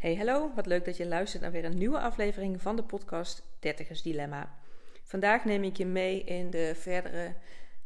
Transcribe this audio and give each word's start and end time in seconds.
Hey, 0.00 0.16
hallo, 0.16 0.50
wat 0.54 0.66
leuk 0.66 0.84
dat 0.84 0.96
je 0.96 1.06
luistert 1.06 1.42
naar 1.42 1.52
weer 1.52 1.64
een 1.64 1.78
nieuwe 1.78 2.00
aflevering 2.00 2.62
van 2.62 2.76
de 2.76 2.82
podcast 2.82 3.42
Dertigers 3.58 4.02
Dilemma. 4.02 4.58
Vandaag 5.04 5.44
neem 5.44 5.64
ik 5.64 5.76
je 5.76 5.86
mee 5.86 6.24
in 6.24 6.50
de 6.50 6.72
verdere 6.74 7.34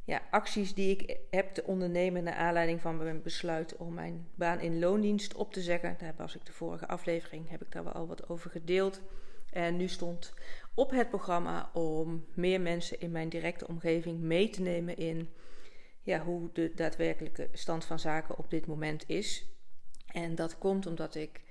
ja, 0.04 0.22
acties 0.30 0.74
die 0.74 0.96
ik 0.96 1.18
heb 1.30 1.54
te 1.54 1.64
ondernemen 1.64 2.24
naar 2.24 2.34
aanleiding 2.34 2.80
van 2.80 2.96
mijn 2.96 3.22
besluit 3.22 3.76
om 3.76 3.94
mijn 3.94 4.28
baan 4.34 4.60
in 4.60 4.78
loondienst 4.78 5.34
op 5.34 5.52
te 5.52 5.60
zeggen. 5.60 5.96
Daar 5.98 6.14
was 6.16 6.34
ik 6.34 6.46
de 6.46 6.52
vorige 6.52 6.88
aflevering, 6.88 7.50
heb 7.50 7.62
ik 7.62 7.72
daar 7.72 7.84
wel 7.84 7.92
al 7.92 8.06
wat 8.06 8.28
over 8.28 8.50
gedeeld. 8.50 9.00
En 9.50 9.76
nu 9.76 9.88
stond 9.88 10.32
op 10.74 10.90
het 10.90 11.08
programma 11.08 11.70
om 11.72 12.24
meer 12.34 12.60
mensen 12.60 13.00
in 13.00 13.10
mijn 13.10 13.28
directe 13.28 13.66
omgeving 13.68 14.20
mee 14.20 14.50
te 14.50 14.62
nemen 14.62 14.96
in 14.96 15.28
ja, 16.00 16.20
hoe 16.20 16.50
de 16.52 16.72
daadwerkelijke 16.74 17.48
stand 17.52 17.84
van 17.84 17.98
zaken 17.98 18.38
op 18.38 18.50
dit 18.50 18.66
moment 18.66 19.04
is. 19.06 19.48
En 20.06 20.34
dat 20.34 20.58
komt 20.58 20.86
omdat 20.86 21.14
ik 21.14 21.42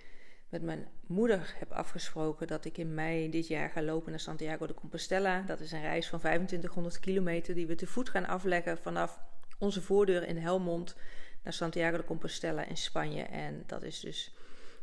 met 0.53 0.61
mijn 0.61 0.87
moeder 1.05 1.53
heb 1.57 1.71
afgesproken 1.71 2.47
dat 2.47 2.65
ik 2.65 2.77
in 2.77 2.93
mei 2.93 3.29
dit 3.29 3.47
jaar 3.47 3.69
ga 3.69 3.81
lopen 3.81 4.09
naar 4.09 4.19
Santiago 4.19 4.67
de 4.67 4.73
Compostela. 4.73 5.41
Dat 5.41 5.59
is 5.59 5.71
een 5.71 5.81
reis 5.81 6.07
van 6.07 6.19
2500 6.19 6.99
kilometer 6.99 7.55
die 7.55 7.67
we 7.67 7.75
te 7.75 7.87
voet 7.87 8.09
gaan 8.09 8.27
afleggen 8.27 8.77
vanaf 8.77 9.19
onze 9.57 9.81
voordeur 9.81 10.27
in 10.27 10.37
Helmond 10.37 10.95
naar 11.43 11.53
Santiago 11.53 11.97
de 11.97 12.03
Compostela 12.03 12.65
in 12.65 12.77
Spanje. 12.77 13.23
En 13.23 13.63
dat 13.67 13.83
is 13.83 13.99
dus 13.99 14.35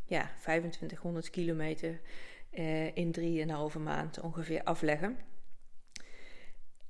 ja, 0.05 0.31
2500 0.39 1.29
kilometer 1.29 2.01
eh, 2.49 2.95
in 2.95 3.11
drieënhalve 3.11 3.79
maand 3.79 4.19
ongeveer 4.19 4.63
afleggen. 4.63 5.17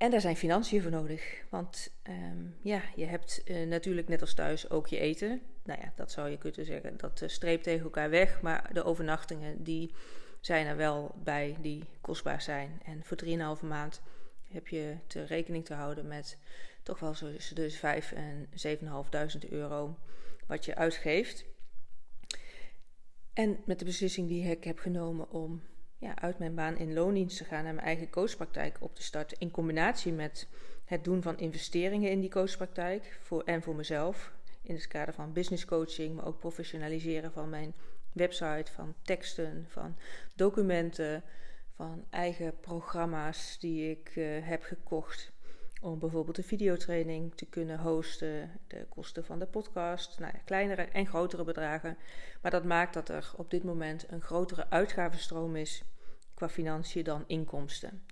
En 0.02 0.10
daar 0.10 0.20
zijn 0.20 0.36
financiën 0.36 0.82
voor 0.82 0.90
nodig. 0.90 1.42
Want 1.48 1.92
ehm, 2.02 2.46
ja, 2.62 2.82
je 2.96 3.04
hebt 3.04 3.42
uh, 3.44 3.66
natuurlijk 3.66 4.08
net 4.08 4.20
als 4.20 4.34
thuis 4.34 4.70
ook 4.70 4.86
je 4.86 4.98
eten. 4.98 5.40
Nou 5.64 5.80
ja, 5.80 5.92
dat 5.96 6.12
zou 6.12 6.30
je 6.30 6.38
kunnen 6.38 6.64
zeggen. 6.64 6.96
Dat 6.96 7.20
uh, 7.20 7.28
streept 7.28 7.62
tegen 7.62 7.84
elkaar 7.84 8.10
weg. 8.10 8.40
Maar 8.40 8.70
de 8.72 8.84
overnachtingen 8.84 9.62
die 9.62 9.94
zijn 10.40 10.66
er 10.66 10.76
wel 10.76 11.14
bij 11.24 11.56
die 11.60 11.84
kostbaar 12.00 12.42
zijn. 12.42 12.80
En 12.84 13.04
voor 13.04 13.18
3,5 13.24 13.66
maand 13.66 14.02
heb 14.48 14.68
je 14.68 14.96
te 15.06 15.24
rekening 15.24 15.64
te 15.64 15.74
houden 15.74 16.06
met 16.06 16.38
toch 16.82 16.98
wel 16.98 17.14
zo 17.14 17.32
dus 17.54 17.76
5 17.78 18.12
en 18.12 18.48
7.500 19.44 19.50
euro 19.50 19.98
wat 20.46 20.64
je 20.64 20.74
uitgeeft. 20.74 21.44
En 23.32 23.58
met 23.64 23.78
de 23.78 23.84
beslissing 23.84 24.28
die 24.28 24.50
ik 24.50 24.64
heb 24.64 24.78
genomen 24.78 25.30
om 25.30 25.62
ja, 26.02 26.18
uit 26.18 26.38
mijn 26.38 26.54
baan 26.54 26.76
in 26.76 26.92
loondienst 26.92 27.36
te 27.36 27.44
gaan 27.44 27.66
en 27.66 27.74
mijn 27.74 27.86
eigen 27.86 28.10
coachpraktijk 28.10 28.76
op 28.80 28.94
te 28.94 29.02
starten. 29.02 29.38
In 29.38 29.50
combinatie 29.50 30.12
met 30.12 30.48
het 30.84 31.04
doen 31.04 31.22
van 31.22 31.38
investeringen 31.38 32.10
in 32.10 32.20
die 32.20 32.30
coachpraktijk 32.30 33.18
voor, 33.22 33.42
en 33.42 33.62
voor 33.62 33.74
mezelf. 33.74 34.32
In 34.62 34.74
het 34.74 34.86
kader 34.86 35.14
van 35.14 35.32
business 35.32 35.64
coaching, 35.64 36.14
maar 36.14 36.26
ook 36.26 36.38
professionaliseren 36.38 37.32
van 37.32 37.48
mijn 37.48 37.74
website, 38.12 38.72
van 38.72 38.94
teksten, 39.02 39.66
van 39.68 39.96
documenten, 40.34 41.22
van 41.76 42.04
eigen 42.10 42.60
programma's 42.60 43.56
die 43.60 43.90
ik 43.90 44.16
uh, 44.16 44.46
heb 44.46 44.62
gekocht. 44.62 45.32
Om 45.80 45.98
bijvoorbeeld 45.98 46.38
een 46.38 46.44
videotraining 46.44 47.34
te 47.34 47.46
kunnen 47.46 47.78
hosten, 47.78 48.50
de 48.66 48.86
kosten 48.88 49.24
van 49.24 49.38
de 49.38 49.46
podcast, 49.46 50.18
nou 50.18 50.32
ja, 50.34 50.40
kleinere 50.44 50.82
en 50.82 51.06
grotere 51.06 51.44
bedragen. 51.44 51.96
Maar 52.40 52.50
dat 52.50 52.64
maakt 52.64 52.94
dat 52.94 53.08
er 53.08 53.32
op 53.36 53.50
dit 53.50 53.64
moment 53.64 54.06
een 54.10 54.20
grotere 54.20 54.70
uitgavenstroom 54.70 55.56
is 55.56 55.82
qua 56.42 56.54
financiën 56.54 57.04
dan 57.04 57.24
inkomsten. 57.26 58.02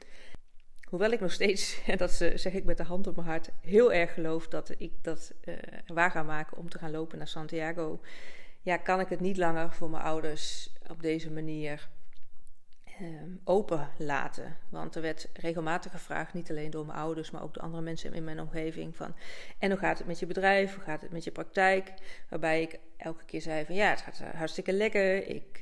Hoewel 0.88 1.10
ik 1.10 1.20
nog 1.20 1.32
steeds, 1.32 1.80
en 1.86 1.96
dat 1.96 2.10
zeg 2.12 2.52
ik 2.52 2.64
met 2.64 2.76
de 2.76 2.82
hand 2.82 3.06
op 3.06 3.16
mijn 3.16 3.28
hart, 3.28 3.50
heel 3.60 3.92
erg 3.92 4.14
geloof 4.14 4.48
dat 4.48 4.74
ik 4.78 4.92
dat 5.02 5.32
uh, 5.44 5.54
waar 5.86 6.10
ga 6.10 6.22
maken 6.22 6.56
om 6.56 6.68
te 6.68 6.78
gaan 6.78 6.90
lopen 6.90 7.18
naar 7.18 7.28
Santiago, 7.28 8.00
ja, 8.60 8.76
kan 8.76 9.00
ik 9.00 9.08
het 9.08 9.20
niet 9.20 9.36
langer 9.36 9.72
voor 9.72 9.90
mijn 9.90 10.02
ouders 10.02 10.72
op 10.90 11.02
deze 11.02 11.30
manier 11.30 11.88
uh, 13.00 13.22
open 13.44 13.88
laten. 13.98 14.56
Want 14.68 14.94
er 14.94 15.02
werd 15.02 15.28
regelmatig 15.32 15.92
gevraagd, 15.92 16.34
niet 16.34 16.50
alleen 16.50 16.70
door 16.70 16.86
mijn 16.86 16.98
ouders, 16.98 17.30
maar 17.30 17.42
ook 17.42 17.54
door 17.54 17.62
andere 17.62 17.82
mensen 17.82 18.14
in 18.14 18.24
mijn 18.24 18.40
omgeving: 18.40 18.96
van 18.96 19.14
en 19.58 19.70
hoe 19.70 19.78
gaat 19.78 19.98
het 19.98 20.06
met 20.06 20.18
je 20.18 20.26
bedrijf? 20.26 20.74
Hoe 20.74 20.84
gaat 20.84 21.02
het 21.02 21.12
met 21.12 21.24
je 21.24 21.30
praktijk? 21.30 21.92
Waarbij 22.28 22.62
ik 22.62 22.78
elke 22.96 23.24
keer 23.24 23.40
zei: 23.40 23.64
van 23.64 23.74
ja, 23.74 23.90
het 23.90 24.00
gaat 24.00 24.18
hartstikke 24.18 24.72
lekker. 24.72 25.26
Ik 25.26 25.60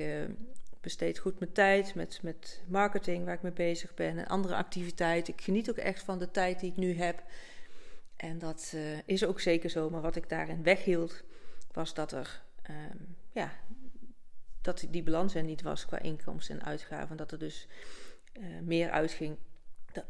besteed 0.88 1.19
goed 1.19 1.38
mijn 1.38 1.53
tijd 1.53 1.94
met, 1.94 2.19
met 2.22 2.62
marketing 2.66 3.25
waar 3.25 3.34
ik 3.34 3.43
mee 3.43 3.53
bezig 3.53 3.94
ben 3.94 4.19
en 4.19 4.26
andere 4.26 4.54
activiteiten. 4.54 5.32
Ik 5.32 5.41
geniet 5.41 5.71
ook 5.71 5.76
echt 5.76 6.03
van 6.03 6.19
de 6.19 6.31
tijd 6.31 6.60
die 6.60 6.71
ik 6.71 6.76
nu 6.76 6.94
heb. 6.94 7.22
En 8.16 8.38
dat 8.38 8.72
uh, 8.75 8.99
is 9.04 9.25
ook 9.25 9.41
zeker 9.41 9.71
zo. 9.71 9.91
Maar 9.91 10.00
wat 10.00 10.16
ik 10.16 10.28
daarin 10.28 10.62
weghield, 10.62 11.22
was 11.72 11.94
dat 11.94 12.12
er 12.12 12.43
um, 12.71 13.16
ja, 13.32 13.53
dat 14.62 14.87
die 14.91 15.03
balans 15.03 15.34
er 15.34 15.43
niet 15.43 15.62
was 15.62 15.87
qua 15.87 15.99
inkomsten 15.99 16.60
en 16.60 16.66
uitgaven. 16.66 17.16
Dat 17.16 17.32
er 17.32 17.38
dus 17.38 17.69
uh, 18.32 18.60
meer 18.62 18.91
uitging. 18.91 19.37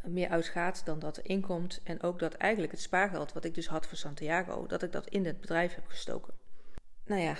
Meer 0.05 0.29
uitgaat 0.29 0.85
dan 0.85 0.99
dat 0.99 1.17
er 1.17 1.25
inkomt. 1.25 1.81
En 1.85 2.03
ook 2.03 2.19
dat 2.19 2.35
eigenlijk 2.35 2.73
het 2.73 2.81
spaargeld 2.81 3.33
wat 3.33 3.45
ik 3.45 3.55
dus 3.55 3.67
had 3.67 3.87
voor 3.87 3.99
Santiago, 3.99 4.67
dat 4.67 4.83
ik 4.83 4.93
dat 4.93 5.09
in 5.09 5.27
het 5.27 5.41
bedrijf 5.41 5.75
heb 5.75 5.87
gestoken. 5.87 6.35
Nou 7.05 7.21
ja, 7.21 7.37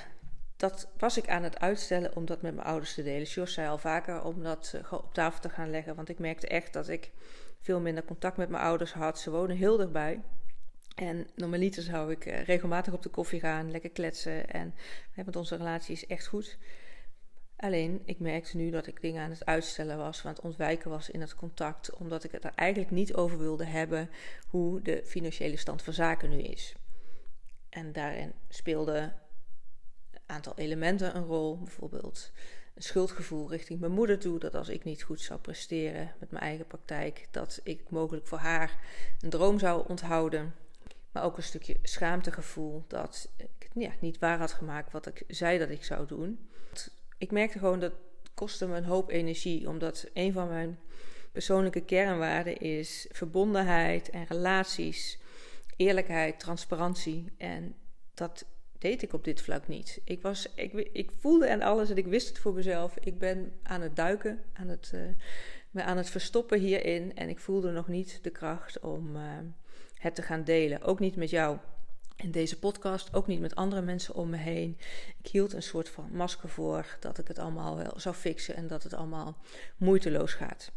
dat 0.59 0.89
was 0.97 1.17
ik 1.17 1.29
aan 1.29 1.43
het 1.43 1.61
uitstellen 1.61 2.17
om 2.17 2.27
dat 2.27 2.43
met 2.43 2.55
mijn 2.55 2.67
ouders 2.67 2.95
te 2.95 3.03
delen. 3.03 3.27
Jos 3.27 3.53
zei 3.53 3.69
al 3.69 3.79
vaker 3.79 4.23
om 4.23 4.43
dat 4.43 4.73
uh, 4.75 4.93
op 4.93 5.15
tafel 5.15 5.41
te 5.41 5.49
gaan 5.49 5.71
leggen. 5.71 5.95
Want 5.95 6.09
ik 6.09 6.19
merkte 6.19 6.47
echt 6.47 6.73
dat 6.73 6.89
ik 6.89 7.11
veel 7.61 7.81
minder 7.81 8.05
contact 8.05 8.37
met 8.37 8.49
mijn 8.49 8.63
ouders 8.63 8.93
had. 8.93 9.19
Ze 9.19 9.31
wonen 9.31 9.57
heel 9.57 9.77
dichtbij. 9.77 10.21
En 10.95 11.27
normaliter 11.35 11.83
zou 11.83 12.11
ik 12.11 12.27
uh, 12.27 12.43
regelmatig 12.43 12.93
op 12.93 13.03
de 13.03 13.09
koffie 13.09 13.41
gaan, 13.41 13.71
lekker 13.71 13.91
kletsen. 13.91 14.51
En 14.51 14.75
want 15.15 15.37
onze 15.37 15.57
relatie 15.57 15.95
is 15.95 16.07
echt 16.07 16.27
goed. 16.27 16.59
Alleen, 17.57 18.03
ik 18.05 18.19
merkte 18.19 18.57
nu 18.57 18.71
dat 18.71 18.87
ik 18.87 19.01
dingen 19.01 19.23
aan 19.23 19.31
het 19.31 19.47
uitstellen 19.47 19.99
was, 19.99 20.25
aan 20.25 20.33
het 20.33 20.41
ontwijken 20.41 20.91
was 20.91 21.11
in 21.11 21.21
het 21.21 21.35
contact, 21.35 21.95
omdat 21.95 22.25
ik 22.25 22.33
het 22.33 22.45
er 22.45 22.53
eigenlijk 22.55 22.91
niet 22.91 23.15
over 23.15 23.39
wilde 23.39 23.65
hebben 23.65 24.11
hoe 24.49 24.83
de 24.83 25.03
financiële 25.05 25.57
stand 25.57 25.83
van 25.83 25.93
zaken 25.93 26.31
nu 26.31 26.39
is. 26.39 26.75
En 27.69 27.93
daarin 27.93 28.33
speelde 28.49 29.13
aantal 30.29 30.53
elementen 30.57 31.17
een 31.17 31.25
rol. 31.25 31.59
Bijvoorbeeld 31.59 32.33
een 32.75 32.83
schuldgevoel 32.83 33.51
richting 33.51 33.81
mijn 33.81 33.93
moeder 33.93 34.19
toe. 34.19 34.39
Dat 34.39 34.55
als 34.55 34.69
ik 34.69 34.85
niet 34.85 35.03
goed 35.03 35.21
zou 35.21 35.41
presteren 35.41 36.15
met 36.21 36.31
mijn 36.31 36.43
eigen 36.43 36.67
praktijk, 36.67 37.29
dat 37.31 37.61
ik 37.63 37.91
mogelijk 37.91 38.27
voor 38.27 38.39
haar 38.39 38.79
een 39.21 39.31
droom 39.31 39.59
zou 39.59 39.89
onthouden. 39.89 40.55
Maar 41.13 41.25
ook 41.25 41.37
een 41.37 41.43
stukje 41.43 41.77
schaamtegevoel 41.83 42.85
dat 42.89 43.29
ik 43.37 43.69
ja, 43.73 43.91
niet 44.01 44.19
waar 44.19 44.39
had 44.39 44.53
gemaakt 44.53 44.93
wat 44.93 45.07
ik 45.07 45.23
zei 45.29 45.59
dat 45.59 45.71
ik 45.71 45.85
zou 45.85 46.07
doen. 46.07 46.49
Ik 47.19 47.31
merkte 47.31 47.59
gewoon 47.59 47.81
dat 47.81 47.93
kostte 48.35 48.67
me 48.67 48.77
een 48.77 48.85
hoop 48.85 49.11
energie, 49.11 49.69
omdat 49.69 50.11
een 50.13 50.33
van 50.33 50.49
mijn 50.49 50.79
persoonlijke 51.33 51.85
kernwaarden 51.85 52.59
is 52.59 53.07
verbondenheid 53.11 54.11
en 54.11 54.25
relaties, 54.25 55.19
eerlijkheid, 55.77 56.41
transparantie. 56.41 57.33
En 57.39 57.75
dat 58.15 58.45
deed 58.79 59.03
ik 59.03 59.13
op 59.13 59.25
dit 59.25 59.41
vlak 59.41 59.69
niet. 59.69 60.01
Ik, 60.05 60.23
was, 60.23 60.49
ik, 60.55 60.73
ik 60.93 61.11
voelde 61.19 61.47
en 61.47 61.63
alles 61.63 61.91
en 61.91 61.97
ik 61.97 62.07
wist 62.07 62.29
het 62.29 62.39
voor 62.39 62.55
mezelf. 62.55 62.97
Ik 63.01 63.19
ben 63.19 63.53
aan 63.63 63.81
het 63.81 63.97
duiken, 63.97 64.43
aan 64.53 64.69
het, 64.69 64.91
uh, 64.95 65.01
me 65.71 65.83
aan 65.83 65.97
het 65.97 66.11
verstoppen 66.11 66.59
hierin. 66.59 67.17
En 67.17 67.29
ik 67.29 67.39
voelde 67.39 67.71
nog 67.71 67.89
niet 67.89 68.19
de 68.23 68.31
kracht 68.31 68.81
om 68.81 69.17
uh, 69.17 69.23
het 69.95 70.15
te 70.15 70.23
gaan 70.23 70.45
delen. 70.45 70.83
Ook 70.83 71.01
niet 71.01 71.17
met 71.17 71.31
jou 71.31 71.59
in 72.17 72.31
deze 72.31 72.59
podcast, 72.59 73.15
ook 73.15 73.27
niet 73.27 73.41
met 73.41 73.55
andere 73.55 73.83
mensen 73.83 74.15
om 74.15 74.31
me 74.31 74.37
heen. 74.37 74.79
Ik 75.19 75.27
hield 75.27 75.53
een 75.53 75.63
soort 75.63 75.89
van 75.89 76.09
masker 76.13 76.49
voor 76.49 76.97
dat 77.01 77.19
ik 77.19 77.29
het 77.29 77.39
allemaal 77.39 77.77
wel 77.77 77.93
zou 77.97 78.15
fixen 78.15 78.57
en 78.57 78.67
dat 78.67 78.83
het 78.83 78.95
allemaal 78.95 79.37
moeiteloos 79.77 80.33
gaat. 80.33 80.73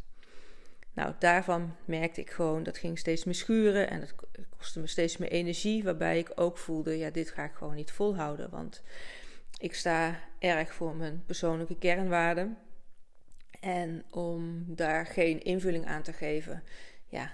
Nou, 0.94 1.14
daarvan 1.20 1.76
merkte 1.86 2.22
ik 2.22 2.30
gewoon, 2.30 2.64
dat 2.64 2.78
ging 2.78 3.00
steeds 3.00 3.24
meer 3.24 3.36
schuren 3.36 3.90
en 3.90 4.02
het 4.02 4.16
kostte 4.58 4.80
me 4.80 4.88
steeds 4.88 5.18
meer 5.18 5.32
energie, 5.32 5.84
waarbij 5.84 6.18
ik 6.18 6.32
ook 6.36 6.58
voelde, 6.58 6.98
ja, 6.98 7.10
dit 7.10 7.30
ga 7.30 7.44
ik 7.44 7.54
gewoon 7.54 7.76
niet 7.76 7.92
volhouden, 7.92 8.50
want 8.50 8.84
ik 9.58 9.74
sta 9.74 10.20
erg 10.40 10.74
voor 10.74 10.96
mijn 10.96 11.24
persoonlijke 11.26 11.78
kernwaarden. 11.78 12.58
En 13.60 14.04
om 14.10 14.66
daar 14.68 15.06
geen 15.06 15.44
invulling 15.44 15.86
aan 15.86 16.02
te 16.02 16.14
geven, 16.14 16.64
ja, 17.08 17.32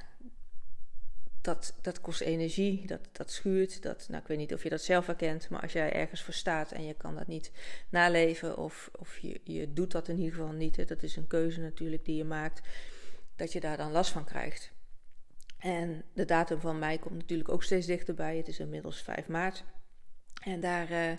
dat, 1.41 1.73
dat 1.81 2.01
kost 2.01 2.21
energie, 2.21 2.87
dat, 2.87 2.99
dat 3.11 3.31
schuurt. 3.31 3.81
Dat, 3.81 4.05
nou, 4.09 4.21
ik 4.21 4.27
weet 4.27 4.37
niet 4.37 4.53
of 4.53 4.63
je 4.63 4.69
dat 4.69 4.81
zelf 4.81 5.05
herkent, 5.05 5.49
maar 5.49 5.61
als 5.61 5.71
jij 5.71 5.93
ergens 5.93 6.21
voor 6.21 6.33
staat 6.33 6.71
en 6.71 6.85
je 6.85 6.93
kan 6.93 7.15
dat 7.15 7.27
niet 7.27 7.51
naleven, 7.89 8.57
of, 8.57 8.89
of 8.99 9.17
je, 9.17 9.41
je 9.43 9.73
doet 9.73 9.91
dat 9.91 10.07
in 10.07 10.17
ieder 10.17 10.33
geval 10.33 10.51
niet, 10.51 10.75
hè, 10.75 10.85
dat 10.85 11.03
is 11.03 11.15
een 11.15 11.27
keuze 11.27 11.59
natuurlijk 11.59 12.05
die 12.05 12.15
je 12.15 12.23
maakt 12.23 12.61
dat 13.37 13.51
je 13.51 13.59
daar 13.59 13.77
dan 13.77 13.91
last 13.91 14.11
van 14.11 14.25
krijgt. 14.25 14.71
En 15.57 16.03
de 16.13 16.25
datum 16.25 16.59
van 16.59 16.79
mei 16.79 16.99
komt 16.99 17.15
natuurlijk 17.15 17.49
ook 17.49 17.63
steeds 17.63 17.85
dichterbij. 17.85 18.37
Het 18.37 18.47
is 18.47 18.59
inmiddels 18.59 19.01
5 19.01 19.27
maart. 19.27 19.63
En 20.43 20.59
daar 20.59 20.91
uh, 20.91 21.11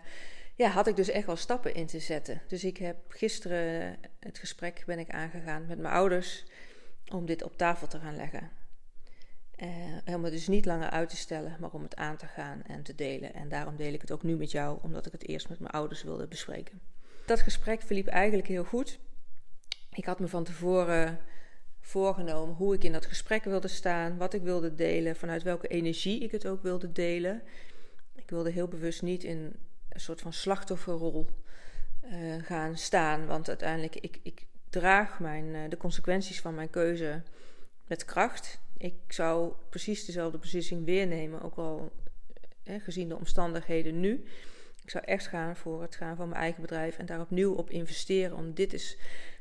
ja, 0.54 0.68
had 0.68 0.86
ik 0.86 0.96
dus 0.96 1.08
echt 1.08 1.26
wel 1.26 1.36
stappen 1.36 1.74
in 1.74 1.86
te 1.86 1.98
zetten. 1.98 2.42
Dus 2.46 2.64
ik 2.64 2.76
heb 2.76 2.96
gisteren 3.08 3.98
het 4.18 4.38
gesprek 4.38 4.82
ben 4.86 4.98
ik 4.98 5.10
aangegaan 5.10 5.66
met 5.66 5.78
mijn 5.78 5.94
ouders 5.94 6.44
om 7.08 7.26
dit 7.26 7.42
op 7.42 7.56
tafel 7.56 7.86
te 7.86 7.98
gaan 7.98 8.16
leggen. 8.16 8.50
Uh, 9.56 10.14
om 10.14 10.24
het 10.24 10.32
dus 10.32 10.48
niet 10.48 10.64
langer 10.64 10.90
uit 10.90 11.08
te 11.08 11.16
stellen, 11.16 11.56
maar 11.60 11.70
om 11.70 11.82
het 11.82 11.96
aan 11.96 12.16
te 12.16 12.26
gaan 12.26 12.62
en 12.62 12.82
te 12.82 12.94
delen. 12.94 13.34
En 13.34 13.48
daarom 13.48 13.76
deel 13.76 13.92
ik 13.92 14.00
het 14.00 14.10
ook 14.10 14.22
nu 14.22 14.36
met 14.36 14.50
jou, 14.50 14.78
omdat 14.82 15.06
ik 15.06 15.12
het 15.12 15.28
eerst 15.28 15.48
met 15.48 15.58
mijn 15.58 15.72
ouders 15.72 16.02
wilde 16.02 16.26
bespreken. 16.26 16.80
dat 17.26 17.40
gesprek 17.40 17.82
verliep 17.82 18.06
eigenlijk 18.06 18.48
heel 18.48 18.64
goed. 18.64 18.98
Ik 19.90 20.04
had 20.04 20.20
me 20.20 20.28
van 20.28 20.44
tevoren 20.44 21.20
voorgenomen 21.88 22.54
hoe 22.54 22.74
ik 22.74 22.84
in 22.84 22.92
dat 22.92 23.06
gesprek 23.06 23.44
wilde 23.44 23.68
staan, 23.68 24.16
wat 24.16 24.34
ik 24.34 24.42
wilde 24.42 24.74
delen, 24.74 25.16
vanuit 25.16 25.42
welke 25.42 25.68
energie 25.68 26.20
ik 26.20 26.30
het 26.30 26.46
ook 26.46 26.62
wilde 26.62 26.92
delen. 26.92 27.42
Ik 28.14 28.30
wilde 28.30 28.50
heel 28.50 28.68
bewust 28.68 29.02
niet 29.02 29.24
in 29.24 29.52
een 29.88 30.00
soort 30.00 30.20
van 30.20 30.32
slachtofferrol 30.32 31.26
uh, 32.04 32.42
gaan 32.42 32.76
staan, 32.76 33.26
want 33.26 33.48
uiteindelijk 33.48 33.96
ik, 33.96 34.20
ik 34.22 34.46
draag 34.70 35.20
mijn, 35.20 35.44
uh, 35.44 35.60
de 35.68 35.76
consequenties 35.76 36.40
van 36.40 36.54
mijn 36.54 36.70
keuze 36.70 37.22
met 37.86 38.04
kracht. 38.04 38.60
Ik 38.76 38.94
zou 39.08 39.52
precies 39.70 40.04
dezelfde 40.04 40.38
beslissing 40.38 40.84
weer 40.84 41.06
nemen, 41.06 41.42
ook 41.42 41.56
al 41.56 41.92
eh, 42.62 42.82
gezien 42.82 43.08
de 43.08 43.16
omstandigheden 43.16 44.00
nu. 44.00 44.24
Ik 44.82 44.90
zou 44.90 45.04
echt 45.04 45.26
gaan 45.26 45.56
voor 45.56 45.82
het 45.82 45.96
gaan 45.96 46.16
van 46.16 46.28
mijn 46.28 46.40
eigen 46.40 46.60
bedrijf 46.60 46.98
en 46.98 47.06
daar 47.06 47.20
opnieuw 47.20 47.54
op 47.54 47.70
investeren. 47.70 48.36
Om 48.36 48.54
dit 48.54 48.72
is 48.72 48.98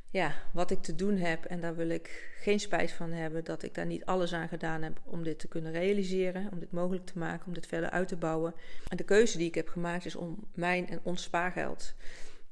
ja, 0.09 0.33
wat 0.53 0.71
ik 0.71 0.81
te 0.81 0.95
doen 0.95 1.17
heb. 1.17 1.45
En 1.45 1.61
daar 1.61 1.75
wil 1.75 1.89
ik 1.89 2.31
geen 2.39 2.59
spijt 2.59 2.91
van 2.91 3.11
hebben 3.11 3.43
dat 3.43 3.63
ik 3.63 3.73
daar 3.73 3.85
niet 3.85 4.05
alles 4.05 4.33
aan 4.33 4.47
gedaan 4.47 4.81
heb 4.81 4.99
om 5.03 5.23
dit 5.23 5.39
te 5.39 5.47
kunnen 5.47 5.71
realiseren. 5.71 6.49
Om 6.51 6.59
dit 6.59 6.71
mogelijk 6.71 7.05
te 7.05 7.17
maken, 7.17 7.47
om 7.47 7.53
dit 7.53 7.67
verder 7.67 7.89
uit 7.89 8.07
te 8.07 8.15
bouwen. 8.15 8.53
En 8.87 8.97
de 8.97 9.03
keuze 9.03 9.37
die 9.37 9.47
ik 9.47 9.55
heb 9.55 9.67
gemaakt 9.67 10.05
is 10.05 10.15
om 10.15 10.47
mijn 10.53 10.89
en 10.89 10.99
ons 11.03 11.23
spaargeld 11.23 11.93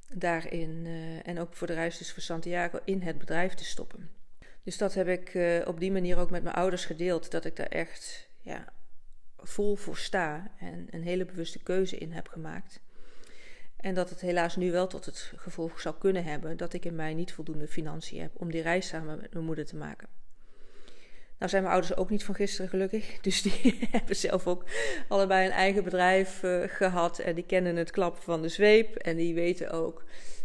daarin 0.10 0.86
uh, 0.86 1.28
en 1.28 1.40
ook 1.40 1.54
voor 1.54 1.68
de 1.68 1.74
reis 1.74 1.98
dus 1.98 2.12
voor 2.12 2.22
Santiago 2.22 2.80
in 2.86 3.02
het 3.02 3.18
bedrijf 3.18 3.54
te 3.54 3.66
stoppen. 3.66 4.10
Dus 4.63 4.78
dat 4.78 4.94
heb 4.94 5.08
ik 5.08 5.34
uh, 5.34 5.68
op 5.68 5.80
die 5.80 5.92
manier 5.92 6.18
ook 6.18 6.30
met 6.30 6.44
mijn 6.44 6.56
ouders 6.56 6.86
gedeeld. 6.86 7.31
Dat 7.31 7.46
ik 7.46 7.56
daar 7.56 7.68
echt 7.68 8.30
ja, 8.42 8.66
vol 9.38 9.75
voor 9.75 9.98
sta 9.98 10.51
en 10.60 10.88
een 10.90 11.04
hele 11.04 11.25
bewuste 11.25 11.63
keuze 11.63 11.98
in 11.98 12.12
heb 12.12 12.28
gemaakt. 12.28 12.80
En 13.86 13.94
dat 13.94 14.10
het 14.10 14.22
helaas 14.22 14.56
nu 14.56 14.72
wel 14.72 14.88
tot 14.88 15.06
het 15.06 15.32
gevolg 15.36 15.82
zou 15.82 15.96
kunnen 16.00 16.24
hebben 16.24 16.58
dat 16.58 16.74
ik 16.74 16.86
in 16.86 16.96
mij 16.96 17.14
niet 17.14 17.34
voldoende 17.34 17.68
financiën 17.68 18.22
heb 18.22 18.32
om 18.34 18.52
die 18.52 18.62
reis 18.62 18.88
samen 18.88 19.18
met 19.22 19.34
mijn 19.34 19.46
moeder 19.46 19.66
te 19.66 19.76
maken. 19.76 20.08
Nou 21.38 21.50
zijn 21.50 21.64
mijn 21.64 21.74
ouders 21.76 21.96
ook 21.96 22.10
niet 22.10 22.24
van 22.24 22.36
gisteren 22.36 22.70
gelukkig, 22.70 23.18
dus 23.22 23.42
die 23.42 23.88
hebben 23.92 24.16
zelf 24.16 24.48
ook 24.48 24.66
allebei 25.08 25.46
een 25.46 25.52
eigen 25.52 25.84
bedrijf 25.84 26.44
uh, 26.44 26.64
gehad 26.68 27.20
en 27.20 27.36
die 27.36 27.46
kennen 27.46 27.76
het 27.76 27.92
klappen 27.92 28.24
van 28.24 28.42
de 28.42 28.50
zweep 28.50 28.96
en 28.96 29.16
die 29.16 29.34
weten 29.34 29.72
ook 29.72 30.04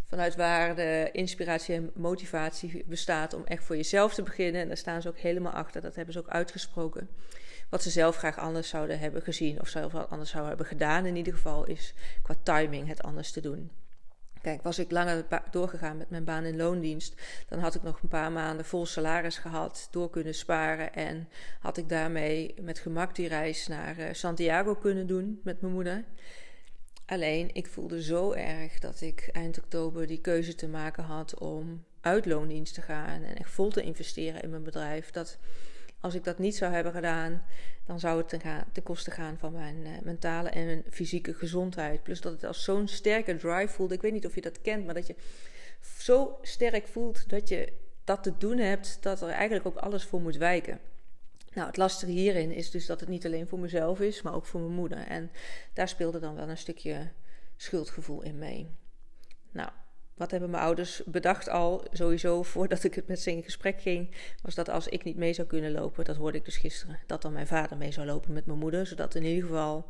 vanuit 0.09 0.37
waar 0.37 0.77
de 0.77 1.09
inspiratie 1.13 1.75
en 1.75 1.91
motivatie 1.95 2.85
bestaat 2.87 3.35
om 3.35 3.45
echt 3.45 3.65
voor 3.65 3.77
jezelf 3.77 4.15
te 4.15 4.23
beginnen. 4.23 4.61
En 4.61 4.69
daar 4.69 4.77
staan 4.77 5.03
ze 5.03 5.09
ook 5.09 5.19
helemaal 5.19 5.53
achter, 5.53 5.81
dat 5.81 5.95
hebben 5.95 6.15
ze 6.15 6.21
ook 6.21 6.29
uitgesproken 6.29 7.09
wat 7.71 7.83
ze 7.83 7.91
zelf 7.91 8.17
graag 8.17 8.39
anders 8.39 8.69
zouden 8.69 8.99
hebben 8.99 9.23
gezien 9.23 9.61
of 9.61 9.69
zelf 9.69 9.95
anders 9.95 10.31
zouden 10.31 10.49
hebben 10.49 10.67
gedaan. 10.67 11.07
In 11.07 11.17
ieder 11.17 11.33
geval 11.33 11.67
is 11.67 11.95
qua 12.23 12.35
timing 12.43 12.89
het 12.89 13.03
anders 13.03 13.33
te 13.33 13.41
doen. 13.41 13.71
Kijk, 14.43 14.63
was 14.63 14.79
ik 14.79 14.91
langer 14.91 15.25
doorgegaan 15.51 15.97
met 15.97 16.11
mijn 16.11 16.25
baan 16.25 16.45
in 16.45 16.57
loondienst, 16.57 17.15
dan 17.49 17.59
had 17.59 17.75
ik 17.75 17.83
nog 17.83 18.03
een 18.03 18.09
paar 18.09 18.33
maanden 18.33 18.65
vol 18.65 18.87
salaris 18.87 19.39
gehad, 19.39 19.89
door 19.91 20.11
kunnen 20.11 20.35
sparen 20.35 20.95
en 20.95 21.29
had 21.61 21.77
ik 21.77 21.89
daarmee 21.89 22.55
met 22.61 22.79
gemak 22.79 23.15
die 23.15 23.29
reis 23.29 23.67
naar 23.67 23.99
eh, 23.99 24.13
Santiago 24.13 24.75
kunnen 24.75 25.07
doen 25.07 25.41
met 25.45 25.61
mijn 25.61 25.73
moeder. 25.73 26.05
Alleen, 27.07 27.51
ik 27.53 27.67
voelde 27.67 28.03
zo 28.03 28.33
erg 28.33 28.79
dat 28.79 29.01
ik 29.01 29.29
eind 29.33 29.59
oktober 29.59 30.07
die 30.07 30.21
keuze 30.21 30.55
te 30.55 30.69
maken 30.69 31.05
had 31.05 31.39
om 31.39 31.85
uit 32.01 32.27
loondienst 32.27 32.75
te 32.75 32.83
gaan 32.83 33.23
en 33.23 33.37
echt 33.37 33.51
vol 33.51 33.71
te 33.71 33.83
investeren 33.83 34.43
in 34.43 34.51
mijn 34.51 34.63
bedrijf. 34.63 35.11
Dat 35.11 35.39
als 36.01 36.15
ik 36.15 36.25
dat 36.25 36.39
niet 36.39 36.57
zou 36.57 36.73
hebben 36.73 36.93
gedaan, 36.93 37.45
dan 37.87 38.01
zou 38.01 38.19
het 38.19 38.29
ten, 38.29 38.41
gaan, 38.41 38.65
koste 38.83 39.11
gaan 39.11 39.39
van 39.39 39.53
mijn 39.53 39.77
uh, 39.77 39.91
mentale 40.03 40.49
en 40.49 40.85
fysieke 40.91 41.35
gezondheid. 41.35 42.03
Plus 42.03 42.21
dat 42.21 42.33
het 42.33 42.45
als 42.45 42.65
zo'n 42.65 42.89
sterke 42.89 43.37
drive 43.37 43.69
voelde. 43.69 43.95
Ik 43.95 44.03
weet 44.03 44.13
niet 44.13 44.27
of 44.27 44.35
je 44.35 44.41
dat 44.41 44.61
kent, 44.61 44.85
maar 44.85 44.95
dat 44.95 45.07
je 45.07 45.15
zo 45.99 46.39
sterk 46.43 46.87
voelt 46.87 47.29
dat 47.29 47.49
je 47.49 47.73
dat 48.05 48.23
te 48.23 48.33
doen 48.39 48.59
hebt, 48.59 48.99
dat 49.01 49.23
er 49.23 49.29
eigenlijk 49.29 49.67
ook 49.67 49.77
alles 49.77 50.05
voor 50.05 50.21
moet 50.21 50.37
wijken. 50.37 50.81
Nou, 51.53 51.67
het 51.67 51.77
lastige 51.77 52.13
hierin 52.13 52.53
is 52.53 52.71
dus 52.71 52.87
dat 52.87 53.01
het 53.01 53.09
niet 53.09 53.27
alleen 53.27 53.49
voor 53.49 53.59
mezelf 53.59 54.01
is, 54.01 54.23
maar 54.23 54.35
ook 54.35 54.47
voor 54.47 54.61
mijn 54.61 54.73
moeder. 54.73 54.99
En 54.99 55.31
daar 55.73 55.89
speelde 55.89 56.19
dan 56.19 56.35
wel 56.35 56.49
een 56.49 56.57
stukje 56.57 57.11
schuldgevoel 57.57 58.23
in 58.23 58.39
mee. 58.39 58.71
Nou, 59.51 59.71
wat 60.21 60.31
hebben 60.31 60.51
mijn 60.51 60.63
ouders 60.63 61.03
bedacht 61.07 61.49
al, 61.49 61.85
sowieso 61.93 62.43
voordat 62.43 62.85
ik 62.85 62.95
het 62.95 63.07
met 63.07 63.21
ze 63.21 63.31
in 63.31 63.43
gesprek 63.43 63.81
ging, 63.81 64.15
was 64.43 64.55
dat 64.55 64.69
als 64.69 64.89
ik 64.89 65.05
niet 65.05 65.17
mee 65.17 65.33
zou 65.33 65.47
kunnen 65.47 65.73
lopen, 65.73 66.05
dat 66.05 66.17
hoorde 66.17 66.39
ik 66.39 66.45
dus 66.45 66.57
gisteren, 66.57 66.99
dat 67.07 67.23
dan 67.23 67.33
mijn 67.33 67.47
vader 67.47 67.77
mee 67.77 67.93
zou 67.93 68.07
lopen 68.07 68.33
met 68.33 68.47
mijn 68.47 68.59
moeder, 68.59 68.87
zodat 68.87 69.15
in 69.15 69.25
ieder 69.25 69.49
geval 69.49 69.89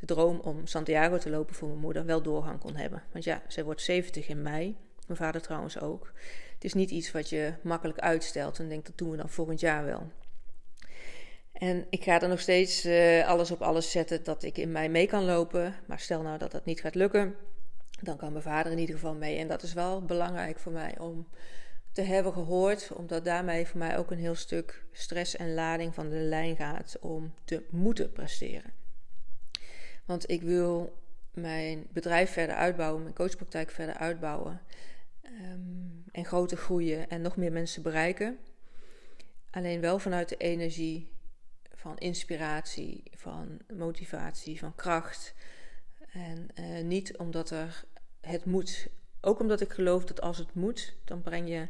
de 0.00 0.06
droom 0.06 0.40
om 0.40 0.66
Santiago 0.66 1.18
te 1.18 1.30
lopen 1.30 1.54
voor 1.54 1.68
mijn 1.68 1.80
moeder 1.80 2.04
wel 2.04 2.22
doorgang 2.22 2.58
kon 2.58 2.76
hebben. 2.76 3.02
Want 3.12 3.24
ja, 3.24 3.42
zij 3.48 3.64
wordt 3.64 3.80
70 3.80 4.28
in 4.28 4.42
mei, 4.42 4.76
mijn 5.06 5.18
vader 5.18 5.40
trouwens 5.40 5.80
ook. 5.80 6.12
Het 6.54 6.64
is 6.64 6.74
niet 6.74 6.90
iets 6.90 7.12
wat 7.12 7.28
je 7.28 7.54
makkelijk 7.62 7.98
uitstelt 7.98 8.58
en 8.58 8.68
denkt 8.68 8.86
dat 8.86 8.98
doen 8.98 9.10
we 9.10 9.16
dan 9.16 9.28
volgend 9.28 9.60
jaar 9.60 9.84
wel. 9.84 10.10
En 11.52 11.86
ik 11.90 12.04
ga 12.04 12.20
er 12.20 12.28
nog 12.28 12.40
steeds 12.40 12.86
uh, 12.86 13.28
alles 13.28 13.50
op 13.50 13.62
alles 13.62 13.90
zetten 13.90 14.24
dat 14.24 14.42
ik 14.42 14.58
in 14.58 14.72
mei 14.72 14.88
mee 14.88 15.06
kan 15.06 15.24
lopen. 15.24 15.74
Maar 15.86 16.00
stel 16.00 16.22
nou 16.22 16.38
dat 16.38 16.50
dat 16.50 16.64
niet 16.64 16.80
gaat 16.80 16.94
lukken, 16.94 17.36
dan 18.02 18.16
kan 18.16 18.32
mijn 18.32 18.44
vader 18.44 18.72
in 18.72 18.78
ieder 18.78 18.94
geval 18.94 19.14
mee. 19.14 19.38
En 19.38 19.48
dat 19.48 19.62
is 19.62 19.72
wel 19.72 20.04
belangrijk 20.04 20.58
voor 20.58 20.72
mij 20.72 20.98
om 20.98 21.26
te 21.92 22.02
hebben 22.02 22.32
gehoord, 22.32 22.92
omdat 22.92 23.24
daarmee 23.24 23.66
voor 23.66 23.78
mij 23.78 23.98
ook 23.98 24.10
een 24.10 24.18
heel 24.18 24.34
stuk 24.34 24.84
stress 24.92 25.36
en 25.36 25.54
lading 25.54 25.94
van 25.94 26.08
de 26.08 26.16
lijn 26.16 26.56
gaat 26.56 26.96
om 27.00 27.34
te 27.44 27.62
moeten 27.70 28.12
presteren. 28.12 28.72
Want 30.04 30.30
ik 30.30 30.42
wil 30.42 30.98
mijn 31.30 31.86
bedrijf 31.92 32.30
verder 32.30 32.56
uitbouwen, 32.56 33.02
mijn 33.02 33.14
coachpraktijk 33.14 33.70
verder 33.70 33.94
uitbouwen 33.94 34.60
um, 35.24 36.04
en 36.12 36.24
groter 36.24 36.56
groeien 36.56 37.08
en 37.08 37.22
nog 37.22 37.36
meer 37.36 37.52
mensen 37.52 37.82
bereiken. 37.82 38.38
Alleen 39.50 39.80
wel 39.80 39.98
vanuit 39.98 40.28
de 40.28 40.36
energie 40.36 41.10
van 41.74 41.98
inspiratie, 41.98 43.02
van 43.10 43.60
motivatie, 43.74 44.58
van 44.58 44.74
kracht. 44.74 45.34
En 46.12 46.48
uh, 46.60 46.84
niet 46.84 47.16
omdat 47.16 47.50
er 47.50 47.84
het 48.26 48.44
moet. 48.44 48.86
Ook 49.20 49.40
omdat 49.40 49.60
ik 49.60 49.72
geloof 49.72 50.04
dat 50.04 50.20
als 50.20 50.38
het 50.38 50.54
moet, 50.54 50.94
dan 51.04 51.22
breng 51.22 51.48
je 51.48 51.68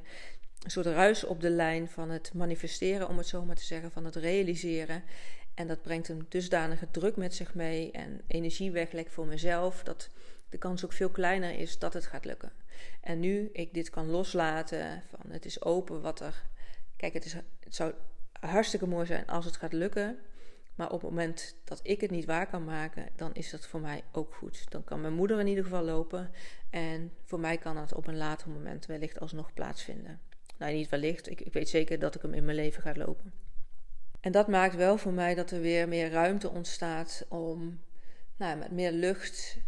een 0.62 0.70
soort 0.70 0.86
ruis 0.86 1.24
op 1.24 1.40
de 1.40 1.50
lijn 1.50 1.88
van 1.88 2.10
het 2.10 2.34
manifesteren, 2.34 3.08
om 3.08 3.18
het 3.18 3.26
zo 3.26 3.44
maar 3.44 3.56
te 3.56 3.64
zeggen, 3.64 3.90
van 3.90 4.04
het 4.04 4.16
realiseren. 4.16 5.02
En 5.54 5.66
dat 5.66 5.82
brengt 5.82 6.08
een 6.08 6.26
dusdanige 6.28 6.90
druk 6.90 7.16
met 7.16 7.34
zich 7.34 7.54
mee 7.54 7.90
en 7.90 8.20
energie 8.26 8.70
weglek 8.70 9.10
voor 9.10 9.26
mezelf, 9.26 9.82
dat 9.82 10.10
de 10.48 10.58
kans 10.58 10.84
ook 10.84 10.92
veel 10.92 11.10
kleiner 11.10 11.58
is 11.58 11.78
dat 11.78 11.92
het 11.92 12.06
gaat 12.06 12.24
lukken. 12.24 12.52
En 13.00 13.20
nu 13.20 13.50
ik 13.52 13.74
dit 13.74 13.90
kan 13.90 14.10
loslaten, 14.10 15.02
van 15.10 15.30
het 15.30 15.44
is 15.44 15.62
open 15.62 16.00
wat 16.00 16.20
er. 16.20 16.42
Kijk, 16.96 17.12
het, 17.12 17.24
is, 17.24 17.32
het 17.32 17.74
zou 17.74 17.92
hartstikke 18.40 18.86
mooi 18.86 19.06
zijn 19.06 19.26
als 19.26 19.44
het 19.44 19.56
gaat 19.56 19.72
lukken. 19.72 20.18
Maar 20.74 20.90
op 20.90 21.00
het 21.00 21.10
moment 21.10 21.56
dat 21.64 21.80
ik 21.82 22.00
het 22.00 22.10
niet 22.10 22.24
waar 22.24 22.46
kan 22.46 22.64
maken, 22.64 23.08
dan 23.16 23.34
is 23.34 23.50
dat 23.50 23.66
voor 23.66 23.80
mij 23.80 24.02
ook 24.12 24.34
goed. 24.34 24.70
Dan 24.70 24.84
kan 24.84 25.00
mijn 25.00 25.14
moeder 25.14 25.40
in 25.40 25.46
ieder 25.46 25.64
geval 25.64 25.82
lopen. 25.82 26.30
En 26.70 27.12
voor 27.24 27.40
mij 27.40 27.58
kan 27.58 27.74
dat 27.74 27.94
op 27.94 28.06
een 28.06 28.16
later 28.16 28.50
moment 28.50 28.86
wellicht 28.86 29.20
alsnog 29.20 29.52
plaatsvinden. 29.52 30.20
Nou, 30.58 30.72
niet 30.72 30.88
wellicht. 30.88 31.30
Ik, 31.30 31.40
ik 31.40 31.52
weet 31.52 31.68
zeker 31.68 31.98
dat 31.98 32.14
ik 32.14 32.22
hem 32.22 32.34
in 32.34 32.44
mijn 32.44 32.56
leven 32.56 32.82
ga 32.82 32.92
lopen. 32.94 33.32
En 34.20 34.32
dat 34.32 34.48
maakt 34.48 34.74
wel 34.74 34.98
voor 34.98 35.12
mij 35.12 35.34
dat 35.34 35.50
er 35.50 35.60
weer 35.60 35.88
meer 35.88 36.10
ruimte 36.10 36.50
ontstaat 36.50 37.26
om 37.28 37.80
nou, 38.36 38.58
met 38.58 38.70
meer 38.70 38.92
lucht 38.92 39.58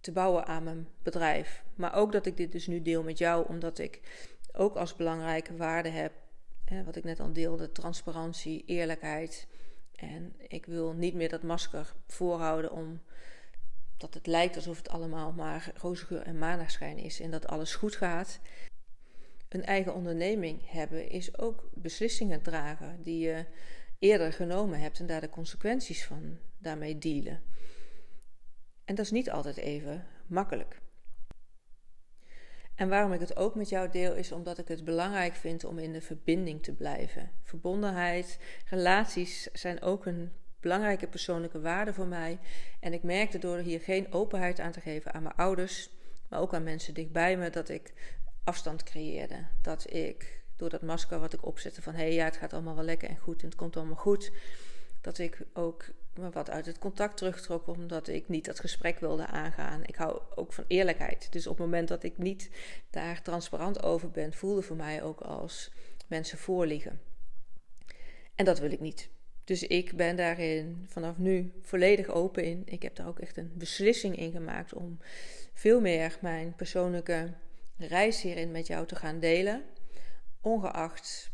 te 0.00 0.12
bouwen 0.12 0.46
aan 0.46 0.64
mijn 0.64 0.88
bedrijf. 1.02 1.64
Maar 1.74 1.94
ook 1.94 2.12
dat 2.12 2.26
ik 2.26 2.36
dit 2.36 2.52
dus 2.52 2.66
nu 2.66 2.82
deel 2.82 3.02
met 3.02 3.18
jou, 3.18 3.48
omdat 3.48 3.78
ik 3.78 4.00
ook 4.52 4.76
als 4.76 4.96
belangrijke 4.96 5.56
waarde 5.56 5.88
heb, 5.88 6.12
hè, 6.64 6.84
wat 6.84 6.96
ik 6.96 7.04
net 7.04 7.20
al 7.20 7.32
deelde, 7.32 7.72
transparantie, 7.72 8.64
eerlijkheid 8.66 9.46
en 10.00 10.34
ik 10.48 10.66
wil 10.66 10.92
niet 10.92 11.14
meer 11.14 11.28
dat 11.28 11.42
masker 11.42 11.94
voorhouden 12.06 12.72
om 12.72 13.00
dat 13.96 14.14
het 14.14 14.26
lijkt 14.26 14.56
alsof 14.56 14.76
het 14.76 14.88
allemaal 14.88 15.32
maar 15.32 15.72
roze 15.74 16.04
geur 16.04 16.22
en 16.22 16.38
maneschijn 16.38 16.98
is 16.98 17.20
en 17.20 17.30
dat 17.30 17.46
alles 17.46 17.74
goed 17.74 17.96
gaat. 17.96 18.40
Een 19.48 19.64
eigen 19.64 19.94
onderneming 19.94 20.70
hebben 20.70 21.08
is 21.08 21.38
ook 21.38 21.68
beslissingen 21.74 22.42
dragen 22.42 23.02
die 23.02 23.18
je 23.18 23.44
eerder 23.98 24.32
genomen 24.32 24.80
hebt 24.80 24.98
en 24.98 25.06
daar 25.06 25.20
de 25.20 25.30
consequenties 25.30 26.04
van 26.04 26.38
daarmee 26.58 26.98
dealen. 26.98 27.40
En 28.84 28.94
dat 28.94 29.04
is 29.04 29.10
niet 29.10 29.30
altijd 29.30 29.56
even 29.56 30.06
makkelijk. 30.26 30.80
En 32.78 32.88
waarom 32.88 33.12
ik 33.12 33.20
het 33.20 33.36
ook 33.36 33.54
met 33.54 33.68
jou 33.68 33.90
deel, 33.90 34.14
is 34.14 34.32
omdat 34.32 34.58
ik 34.58 34.68
het 34.68 34.84
belangrijk 34.84 35.34
vind 35.34 35.64
om 35.64 35.78
in 35.78 35.92
de 35.92 36.00
verbinding 36.00 36.62
te 36.62 36.72
blijven. 36.72 37.30
Verbondenheid, 37.42 38.38
relaties 38.64 39.48
zijn 39.52 39.82
ook 39.82 40.06
een 40.06 40.32
belangrijke 40.60 41.06
persoonlijke 41.06 41.60
waarde 41.60 41.92
voor 41.92 42.06
mij. 42.06 42.38
En 42.80 42.92
ik 42.92 43.02
merkte 43.02 43.38
door 43.38 43.56
hier 43.56 43.80
geen 43.80 44.12
openheid 44.12 44.60
aan 44.60 44.72
te 44.72 44.80
geven 44.80 45.14
aan 45.14 45.22
mijn 45.22 45.34
ouders, 45.34 45.90
maar 46.28 46.40
ook 46.40 46.54
aan 46.54 46.62
mensen 46.62 46.94
dichtbij 46.94 47.36
me, 47.36 47.50
dat 47.50 47.68
ik 47.68 47.92
afstand 48.44 48.82
creëerde. 48.82 49.46
Dat 49.62 49.92
ik 49.92 50.42
door 50.56 50.68
dat 50.68 50.82
masker 50.82 51.20
wat 51.20 51.32
ik 51.32 51.46
opzette 51.46 51.82
van 51.82 51.94
hé 51.94 52.02
hey, 52.02 52.14
ja, 52.14 52.24
het 52.24 52.36
gaat 52.36 52.52
allemaal 52.52 52.74
wel 52.74 52.84
lekker 52.84 53.08
en 53.08 53.16
goed 53.16 53.42
en 53.42 53.48
het 53.48 53.56
komt 53.56 53.76
allemaal 53.76 53.96
goed, 53.96 54.30
dat 55.00 55.18
ik 55.18 55.46
ook 55.52 55.84
wat 56.32 56.50
uit 56.50 56.66
het 56.66 56.78
contact 56.78 57.16
terugtrok 57.16 57.66
omdat 57.66 58.08
ik 58.08 58.28
niet 58.28 58.44
dat 58.44 58.60
gesprek 58.60 58.98
wilde 58.98 59.26
aangaan. 59.26 59.82
Ik 59.86 59.96
hou 59.96 60.20
ook 60.34 60.52
van 60.52 60.64
eerlijkheid. 60.66 61.32
Dus 61.32 61.46
op 61.46 61.56
het 61.56 61.66
moment 61.66 61.88
dat 61.88 62.02
ik 62.02 62.18
niet 62.18 62.50
daar 62.90 63.22
transparant 63.22 63.82
over 63.82 64.10
ben, 64.10 64.32
voelde 64.32 64.62
voor 64.62 64.76
mij 64.76 65.02
ook 65.02 65.20
als 65.20 65.72
mensen 66.06 66.38
voorliegen. 66.38 67.00
En 68.34 68.44
dat 68.44 68.58
wil 68.58 68.70
ik 68.70 68.80
niet. 68.80 69.08
Dus 69.44 69.62
ik 69.62 69.96
ben 69.96 70.16
daarin 70.16 70.84
vanaf 70.88 71.18
nu 71.18 71.52
volledig 71.62 72.08
open 72.08 72.44
in. 72.44 72.62
Ik 72.64 72.82
heb 72.82 72.96
daar 72.96 73.06
ook 73.06 73.18
echt 73.18 73.36
een 73.36 73.52
beslissing 73.54 74.16
in 74.16 74.30
gemaakt 74.30 74.74
om 74.74 74.98
veel 75.52 75.80
meer 75.80 76.18
mijn 76.20 76.54
persoonlijke 76.56 77.32
reis 77.76 78.22
hierin 78.22 78.50
met 78.50 78.66
jou 78.66 78.86
te 78.86 78.96
gaan 78.96 79.20
delen. 79.20 79.62
Ongeacht 80.40 81.30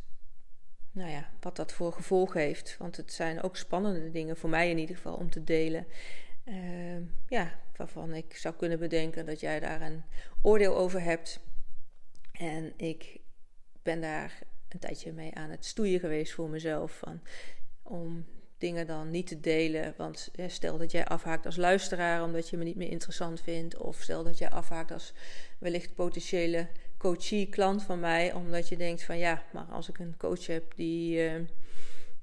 nou 0.94 1.10
ja, 1.10 1.30
wat 1.40 1.56
dat 1.56 1.72
voor 1.72 1.92
gevolg 1.92 2.32
heeft. 2.32 2.76
Want 2.78 2.96
het 2.96 3.12
zijn 3.12 3.42
ook 3.42 3.56
spannende 3.56 4.10
dingen, 4.10 4.36
voor 4.36 4.50
mij 4.50 4.70
in 4.70 4.78
ieder 4.78 4.96
geval, 4.96 5.14
om 5.14 5.30
te 5.30 5.44
delen. 5.44 5.86
Uh, 6.44 6.96
ja, 7.28 7.58
waarvan 7.76 8.14
ik 8.14 8.36
zou 8.36 8.54
kunnen 8.54 8.78
bedenken 8.78 9.26
dat 9.26 9.40
jij 9.40 9.60
daar 9.60 9.82
een 9.82 10.02
oordeel 10.42 10.76
over 10.76 11.02
hebt. 11.02 11.40
En 12.32 12.72
ik 12.76 13.20
ben 13.82 14.00
daar 14.00 14.38
een 14.68 14.78
tijdje 14.78 15.12
mee 15.12 15.34
aan 15.34 15.50
het 15.50 15.64
stoeien 15.64 16.00
geweest 16.00 16.32
voor 16.32 16.48
mezelf. 16.48 16.92
Van, 16.92 17.20
om 17.82 18.24
dingen 18.58 18.86
dan 18.86 19.10
niet 19.10 19.26
te 19.26 19.40
delen. 19.40 19.94
Want 19.96 20.30
stel 20.46 20.78
dat 20.78 20.90
jij 20.90 21.04
afhaakt 21.04 21.46
als 21.46 21.56
luisteraar 21.56 22.22
omdat 22.22 22.48
je 22.48 22.56
me 22.56 22.64
niet 22.64 22.76
meer 22.76 22.90
interessant 22.90 23.40
vindt. 23.40 23.76
Of 23.76 24.00
stel 24.00 24.24
dat 24.24 24.38
jij 24.38 24.50
afhaakt 24.50 24.90
als 24.90 25.12
wellicht 25.58 25.94
potentiële 25.94 26.68
coachie, 27.04 27.49
klant 27.49 27.82
van 27.82 28.00
mij. 28.00 28.32
Omdat 28.32 28.68
je 28.68 28.76
denkt 28.76 29.02
van 29.02 29.18
ja, 29.18 29.42
maar 29.52 29.64
als 29.64 29.88
ik 29.88 29.99
een 29.99 30.14
coach 30.16 30.46
heb 30.46 30.73
die, 30.76 31.25
uh, 31.25 31.32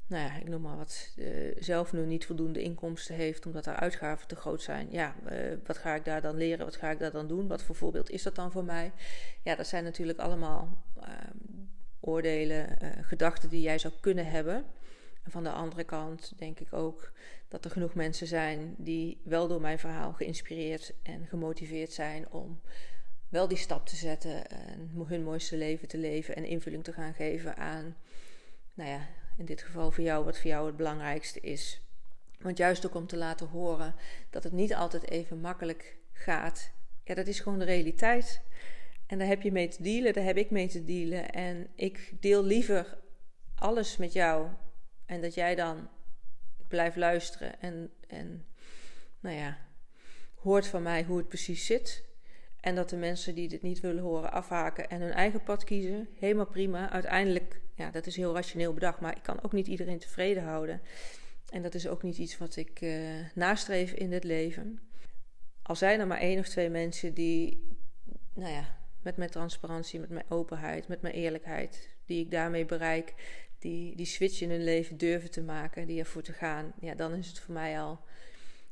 nou 0.08 0.24
ja, 0.24 0.36
ik 0.36 0.48
noem 0.48 0.62
maar 0.62 0.78
wat, 0.78 1.14
uh, 1.16 1.56
zelf 1.60 1.94
nu 1.94 2.06
niet 2.06 2.26
voldoende 2.26 2.62
inkomsten 2.62 3.16
heeft 3.16 3.46
omdat 3.46 3.66
haar 3.66 3.76
uitgaven 3.76 4.28
te 4.28 4.36
groot 4.36 4.62
zijn. 4.62 4.88
Ja, 4.92 5.16
uh, 5.32 5.58
wat 5.66 5.78
ga 5.78 5.96
ik 5.96 6.06
daar 6.06 6.22
dan 6.22 6.38
leren? 6.38 6.66
Wat 6.66 6.76
ga 6.76 6.90
ik 6.90 7.00
daar 7.00 7.12
dan 7.12 7.28
doen? 7.28 7.48
Wat 7.48 7.64
voor 7.64 7.76
voorbeeld 7.76 8.10
is 8.10 8.24
dat 8.24 8.36
dan 8.36 8.52
voor 8.52 8.64
mij? 8.64 8.92
Ja, 9.44 9.56
dat 9.56 9.68
zijn 9.68 9.84
natuurlijk 9.84 10.20
allemaal 10.20 10.84
ehm, 11.02 11.38
oordelen, 12.00 12.78
gedachten 13.02 13.50
die 13.50 13.62
jij 13.62 13.78
zou 13.78 13.94
kunnen 14.00 14.26
hebben. 14.26 14.66
En 15.24 15.32
van 15.32 15.44
de 15.44 15.52
andere 15.52 15.84
kant 15.84 16.34
denk 16.38 16.60
ik 16.60 16.74
ook 16.74 17.12
dat 17.48 17.66
er 17.66 17.72
genoeg 17.72 17.94
mensen 17.94 18.28
zijn 18.28 18.76
die 18.78 19.22
wel 19.24 19.48
door 19.48 19.62
mijn 19.62 19.80
verhaal 19.80 20.14
geïnspireerd 20.14 20.94
en 21.04 21.28
gemotiveerd 21.28 21.92
zijn 21.92 22.32
om 22.32 22.62
wel 23.32 23.48
die 23.48 23.58
stap 23.58 23.86
te 23.86 23.96
zetten 23.96 24.50
en 24.50 25.06
hun 25.08 25.24
mooiste 25.24 25.58
leven 25.58 25.88
te 25.88 25.98
leven 25.98 26.36
en 26.36 26.46
invulling 26.46 26.84
te 26.84 26.94
gaan 26.94 27.14
geven 27.14 27.58
aan, 27.58 27.98
nou 28.74 28.90
ja, 28.90 29.08
in 29.38 29.46
dit 29.46 29.62
geval 29.62 29.92
voor 29.92 30.04
jou, 30.04 30.26
wat 30.26 30.38
voor 30.38 30.50
jou 30.50 30.66
het 30.66 30.78
belangrijkste 30.78 31.40
is. 31.40 31.82
Want 32.40 32.58
juist 32.58 32.86
ook 32.86 32.96
om 32.96 33.08
te 33.08 33.18
laten 33.18 33.48
horen 33.48 33.96
dat 34.30 34.44
het 34.44 34.54
niet 34.54 34.74
altijd 34.74 35.10
even 35.10 35.40
makkelijk 35.40 35.98
gaat. 36.12 36.72
Ja, 37.04 37.14
dat 37.14 37.28
is 37.28 37.40
gewoon 37.40 37.60
de 37.60 37.66
realiteit. 37.66 38.42
En 39.08 39.18
daar 39.18 39.28
heb 39.28 39.42
je 39.42 39.52
mee 39.52 39.68
te 39.68 39.84
dealen, 39.84 40.14
daar 40.14 40.24
heb 40.24 40.38
ik 40.38 40.52
mee 40.52 40.68
te 40.68 40.84
dealen. 40.84 41.32
En 41.32 41.68
ik 41.76 42.14
deel 42.20 42.44
liever 42.44 42.98
alles 43.56 43.98
met 43.98 44.14
jou 44.14 44.50
en 45.06 45.22
dat 45.22 45.34
jij 45.34 45.56
dan 45.56 45.90
blijft 46.68 46.96
luisteren 46.96 47.62
en, 47.62 47.92
en 48.08 48.46
nou 49.20 49.36
ja, 49.36 49.58
hoort 50.36 50.68
van 50.68 50.84
mij 50.84 51.04
hoe 51.04 51.18
het 51.18 51.28
precies 51.28 51.66
zit. 51.66 52.10
En 52.62 52.76
dat 52.76 52.90
de 52.90 52.98
mensen 52.98 53.36
die 53.36 53.48
dit 53.48 53.62
niet 53.62 53.80
willen 53.80 54.04
horen 54.04 54.32
afhaken 54.32 54.90
en 54.90 55.02
hun 55.02 55.12
eigen 55.12 55.44
pad 55.44 55.64
kiezen. 55.64 56.08
Helemaal 56.20 56.46
prima. 56.46 56.90
Uiteindelijk, 56.90 57.62
ja, 57.76 57.92
dat 57.92 58.06
is 58.06 58.16
heel 58.16 58.34
rationeel 58.34 58.74
bedacht, 58.74 59.00
maar 59.00 59.16
ik 59.16 59.24
kan 59.24 59.44
ook 59.44 59.52
niet 59.52 59.68
iedereen 59.68 60.00
tevreden 60.00 60.44
houden. 60.44 60.82
En 61.50 61.62
dat 61.62 61.74
is 61.74 61.88
ook 61.88 62.04
niet 62.04 62.18
iets 62.18 62.38
wat 62.38 62.56
ik 62.56 62.82
uh, 62.82 63.00
nastreef 63.36 63.92
in 63.92 64.10
dit 64.10 64.24
leven. 64.24 64.80
Al 65.62 65.76
zijn 65.76 66.00
er 66.00 66.08
maar 66.08 66.20
één 66.20 66.40
of 66.40 66.48
twee 66.48 66.70
mensen 66.70 67.14
die, 67.14 67.68
nou 68.34 68.52
ja, 68.52 68.78
met 69.02 69.18
mijn 69.18 69.30
transparantie, 69.30 70.00
met 70.00 70.10
mijn 70.10 70.26
openheid, 70.30 70.88
met 70.88 71.02
mijn 71.02 71.14
eerlijkheid, 71.14 71.90
die 72.06 72.24
ik 72.24 72.32
daarmee 72.32 72.66
bereik, 72.66 73.14
die 73.60 73.96
die 73.96 74.06
switch 74.06 74.42
in 74.42 74.50
hun 74.50 74.64
leven 74.64 74.98
durven 74.98 75.32
te 75.32 75.42
maken, 75.42 75.88
die 75.88 76.00
ervoor 76.00 76.22
te 76.22 76.34
gaan, 76.34 76.74
ja, 76.80 76.96
dan 76.96 77.14
is 77.14 77.28
het 77.28 77.40
voor 77.40 77.54
mij 77.54 77.82
al 77.82 78.00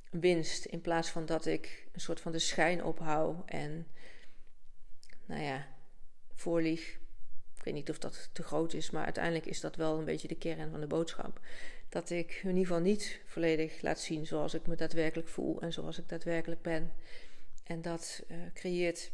winst. 0.09 0.65
In 0.65 0.81
plaats 0.81 1.09
van 1.09 1.25
dat 1.25 1.45
ik 1.45 1.87
een 1.91 2.01
soort 2.01 2.21
van 2.21 2.31
de 2.31 2.39
schijn 2.39 2.83
ophoud 2.83 3.49
en, 3.49 3.87
nou 5.25 5.41
ja, 5.41 5.67
voorlieg. 6.33 6.97
Ik 7.55 7.65
weet 7.65 7.73
niet 7.73 7.89
of 7.89 7.99
dat 7.99 8.29
te 8.33 8.43
groot 8.43 8.73
is, 8.73 8.89
maar 8.89 9.03
uiteindelijk 9.03 9.45
is 9.45 9.59
dat 9.59 9.75
wel 9.75 9.97
een 9.97 10.05
beetje 10.05 10.27
de 10.27 10.35
kern 10.35 10.71
van 10.71 10.79
de 10.79 10.87
boodschap. 10.87 11.39
Dat 11.89 12.09
ik 12.09 12.39
in 12.43 12.49
ieder 12.49 12.65
geval 12.65 12.81
niet 12.81 13.21
volledig 13.25 13.81
laat 13.81 13.99
zien 13.99 14.25
zoals 14.25 14.53
ik 14.53 14.67
me 14.67 14.75
daadwerkelijk 14.75 15.27
voel 15.27 15.61
en 15.61 15.73
zoals 15.73 15.97
ik 15.97 16.09
daadwerkelijk 16.09 16.61
ben. 16.61 16.91
En 17.63 17.81
dat 17.81 18.23
uh, 18.27 18.37
creëert 18.53 19.11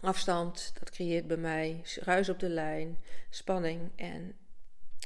afstand, 0.00 0.72
dat 0.78 0.90
creëert 0.90 1.26
bij 1.26 1.36
mij 1.36 1.84
ruis 2.00 2.28
op 2.28 2.38
de 2.38 2.48
lijn, 2.48 2.98
spanning 3.30 3.90
en 3.96 4.36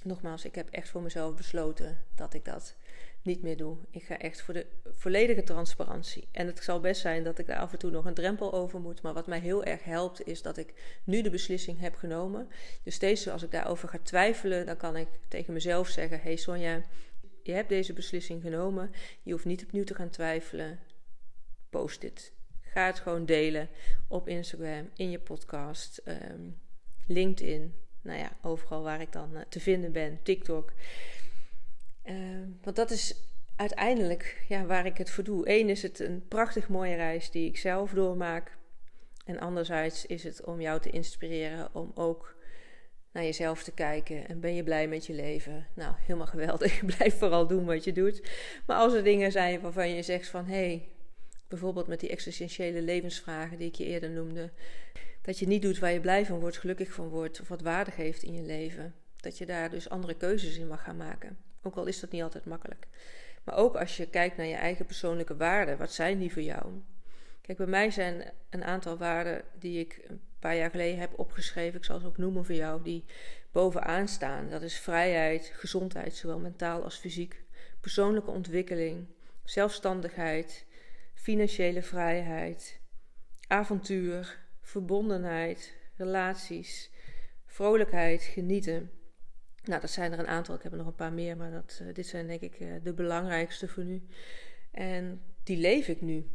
nogmaals, 0.02 0.44
ik 0.44 0.54
heb 0.54 0.70
echt 0.70 0.88
voor 0.88 1.02
mezelf 1.02 1.34
besloten 1.34 2.04
dat 2.14 2.34
ik 2.34 2.44
dat 2.44 2.76
niet 3.26 3.42
meer 3.42 3.56
doe. 3.56 3.76
Ik 3.90 4.02
ga 4.02 4.18
echt 4.18 4.42
voor 4.42 4.54
de 4.54 4.66
volledige 4.84 5.42
transparantie. 5.42 6.28
En 6.32 6.46
het 6.46 6.64
zal 6.64 6.80
best 6.80 7.00
zijn 7.00 7.24
dat 7.24 7.38
ik 7.38 7.46
daar 7.46 7.58
af 7.58 7.72
en 7.72 7.78
toe 7.78 7.90
nog 7.90 8.04
een 8.04 8.14
drempel 8.14 8.52
over 8.52 8.80
moet. 8.80 9.02
Maar 9.02 9.12
wat 9.14 9.26
mij 9.26 9.38
heel 9.38 9.64
erg 9.64 9.84
helpt, 9.84 10.26
is 10.26 10.42
dat 10.42 10.56
ik 10.56 11.00
nu 11.04 11.22
de 11.22 11.30
beslissing 11.30 11.80
heb 11.80 11.94
genomen. 11.94 12.48
Dus 12.82 12.94
steeds 12.94 13.28
als 13.28 13.42
ik 13.42 13.50
daarover 13.50 13.88
ga 13.88 13.98
twijfelen, 14.02 14.66
dan 14.66 14.76
kan 14.76 14.96
ik 14.96 15.08
tegen 15.28 15.52
mezelf 15.52 15.88
zeggen: 15.88 16.20
Hey 16.20 16.36
Sonja, 16.36 16.82
je 17.42 17.52
hebt 17.52 17.68
deze 17.68 17.92
beslissing 17.92 18.42
genomen. 18.42 18.92
Je 19.22 19.32
hoeft 19.32 19.44
niet 19.44 19.64
opnieuw 19.64 19.84
te 19.84 19.94
gaan 19.94 20.10
twijfelen. 20.10 20.78
Post 21.70 22.00
dit. 22.00 22.32
Ga 22.60 22.86
het 22.86 22.98
gewoon 22.98 23.26
delen 23.26 23.68
op 24.08 24.28
Instagram, 24.28 24.90
in 24.96 25.10
je 25.10 25.18
podcast, 25.18 26.02
um, 26.04 26.58
LinkedIn 27.06 27.74
nou 28.06 28.18
ja, 28.18 28.30
overal 28.42 28.82
waar 28.82 29.00
ik 29.00 29.12
dan 29.12 29.36
eh, 29.36 29.42
te 29.48 29.60
vinden 29.60 29.92
ben, 29.92 30.18
TikTok. 30.22 30.72
Ehm, 32.06 32.48
want 32.62 32.76
dat 32.76 32.90
is 32.90 33.14
uiteindelijk 33.56 34.44
ja, 34.48 34.64
waar 34.64 34.86
ik 34.86 34.98
het 34.98 35.10
voor 35.10 35.24
doe. 35.24 35.50
Eén 35.50 35.68
is 35.68 35.82
het 35.82 36.00
een 36.00 36.28
prachtig 36.28 36.68
mooie 36.68 36.94
reis 36.94 37.30
die 37.30 37.48
ik 37.48 37.56
zelf 37.56 37.92
doormaak. 37.92 38.56
En 39.24 39.38
anderzijds 39.38 40.06
is 40.06 40.24
het 40.24 40.44
om 40.44 40.60
jou 40.60 40.80
te 40.80 40.90
inspireren 40.90 41.74
om 41.74 41.90
ook 41.94 42.36
naar 43.12 43.24
jezelf 43.24 43.62
te 43.62 43.72
kijken. 43.72 44.28
En 44.28 44.40
ben 44.40 44.54
je 44.54 44.62
blij 44.62 44.88
met 44.88 45.06
je 45.06 45.12
leven? 45.12 45.66
Nou, 45.74 45.94
helemaal 45.98 46.26
geweldig. 46.26 46.84
Blijf 46.96 47.18
vooral 47.18 47.46
doen 47.46 47.64
wat 47.64 47.84
je 47.84 47.92
doet. 47.92 48.30
Maar 48.66 48.76
als 48.76 48.94
er 48.94 49.04
dingen 49.04 49.32
zijn 49.32 49.60
waarvan 49.60 49.94
je 49.94 50.02
zegt 50.02 50.28
van... 50.28 50.44
hé, 50.44 50.54
hey, 50.54 50.88
bijvoorbeeld 51.48 51.86
met 51.86 52.00
die 52.00 52.10
existentiële 52.10 52.82
levensvragen 52.82 53.58
die 53.58 53.68
ik 53.68 53.74
je 53.74 53.84
eerder 53.84 54.10
noemde 54.10 54.50
dat 55.22 55.38
je 55.38 55.46
niet 55.46 55.62
doet 55.62 55.78
waar 55.78 55.92
je 55.92 56.00
blij 56.00 56.26
van 56.26 56.40
wordt, 56.40 56.58
gelukkig 56.58 56.92
van 56.92 57.08
wordt 57.08 57.40
of 57.40 57.48
wat 57.48 57.60
waarde 57.60 57.90
geeft 57.90 58.22
in 58.22 58.34
je 58.34 58.42
leven. 58.42 58.94
Dat 59.16 59.38
je 59.38 59.46
daar 59.46 59.70
dus 59.70 59.88
andere 59.88 60.14
keuzes 60.14 60.58
in 60.58 60.66
mag 60.66 60.82
gaan 60.82 60.96
maken. 60.96 61.45
Ook 61.66 61.76
al 61.76 61.86
is 61.86 62.00
dat 62.00 62.10
niet 62.10 62.22
altijd 62.22 62.44
makkelijk. 62.44 62.86
Maar 63.44 63.56
ook 63.56 63.76
als 63.76 63.96
je 63.96 64.08
kijkt 64.08 64.36
naar 64.36 64.46
je 64.46 64.54
eigen 64.54 64.86
persoonlijke 64.86 65.36
waarden, 65.36 65.78
wat 65.78 65.92
zijn 65.92 66.18
die 66.18 66.32
voor 66.32 66.42
jou? 66.42 66.82
Kijk, 67.40 67.58
bij 67.58 67.66
mij 67.66 67.90
zijn 67.90 68.32
een 68.50 68.64
aantal 68.64 68.96
waarden 68.96 69.42
die 69.58 69.80
ik 69.80 70.04
een 70.08 70.20
paar 70.38 70.56
jaar 70.56 70.70
geleden 70.70 70.98
heb 70.98 71.18
opgeschreven, 71.18 71.78
ik 71.78 71.84
zal 71.84 71.98
ze 71.98 72.06
ook 72.06 72.18
noemen 72.18 72.44
voor 72.44 72.54
jou, 72.54 72.82
die 72.82 73.04
bovenaan 73.52 74.08
staan. 74.08 74.50
Dat 74.50 74.62
is 74.62 74.78
vrijheid, 74.78 75.52
gezondheid, 75.54 76.14
zowel 76.14 76.38
mentaal 76.38 76.82
als 76.82 76.96
fysiek, 76.96 77.44
persoonlijke 77.80 78.30
ontwikkeling, 78.30 79.06
zelfstandigheid, 79.44 80.66
financiële 81.14 81.82
vrijheid, 81.82 82.80
avontuur, 83.46 84.38
verbondenheid, 84.60 85.74
relaties, 85.96 86.90
vrolijkheid, 87.46 88.22
genieten. 88.22 88.90
Nou, 89.66 89.80
dat 89.80 89.90
zijn 89.90 90.12
er 90.12 90.18
een 90.18 90.26
aantal. 90.26 90.54
Ik 90.54 90.62
heb 90.62 90.72
er 90.72 90.78
nog 90.78 90.86
een 90.86 90.94
paar 90.94 91.12
meer, 91.12 91.36
maar 91.36 91.50
dat, 91.50 91.80
uh, 91.82 91.94
dit 91.94 92.06
zijn 92.06 92.26
denk 92.26 92.40
ik 92.40 92.60
uh, 92.60 92.68
de 92.82 92.92
belangrijkste 92.92 93.68
voor 93.68 93.84
nu. 93.84 94.02
En 94.70 95.20
die 95.42 95.56
leef 95.56 95.88
ik 95.88 96.00
nu. 96.00 96.26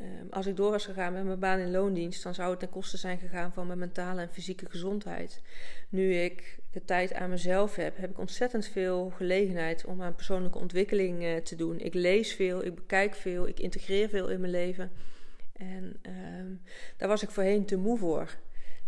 Um, 0.00 0.26
als 0.30 0.46
ik 0.46 0.56
door 0.56 0.70
was 0.70 0.84
gegaan 0.84 1.12
met 1.12 1.24
mijn 1.24 1.38
baan 1.38 1.58
in 1.58 1.70
loondienst, 1.70 2.22
dan 2.22 2.34
zou 2.34 2.50
het 2.50 2.58
ten 2.58 2.70
koste 2.70 2.96
zijn 2.96 3.18
gegaan 3.18 3.52
van 3.52 3.66
mijn 3.66 3.78
mentale 3.78 4.20
en 4.20 4.32
fysieke 4.32 4.70
gezondheid. 4.70 5.42
Nu 5.88 6.14
ik 6.14 6.58
de 6.70 6.84
tijd 6.84 7.12
aan 7.12 7.30
mezelf 7.30 7.76
heb, 7.76 7.96
heb 7.96 8.10
ik 8.10 8.18
ontzettend 8.18 8.66
veel 8.66 9.10
gelegenheid 9.10 9.84
om 9.84 10.02
aan 10.02 10.14
persoonlijke 10.14 10.58
ontwikkeling 10.58 11.22
uh, 11.22 11.36
te 11.36 11.56
doen. 11.56 11.80
Ik 11.80 11.94
lees 11.94 12.34
veel, 12.34 12.64
ik 12.64 12.74
bekijk 12.74 13.14
veel, 13.14 13.48
ik 13.48 13.60
integreer 13.60 14.08
veel 14.08 14.28
in 14.28 14.40
mijn 14.40 14.52
leven. 14.52 14.90
En 15.52 16.00
um, 16.38 16.62
daar 16.96 17.08
was 17.08 17.22
ik 17.22 17.30
voorheen 17.30 17.64
te 17.64 17.76
moe 17.76 17.98
voor. 17.98 18.36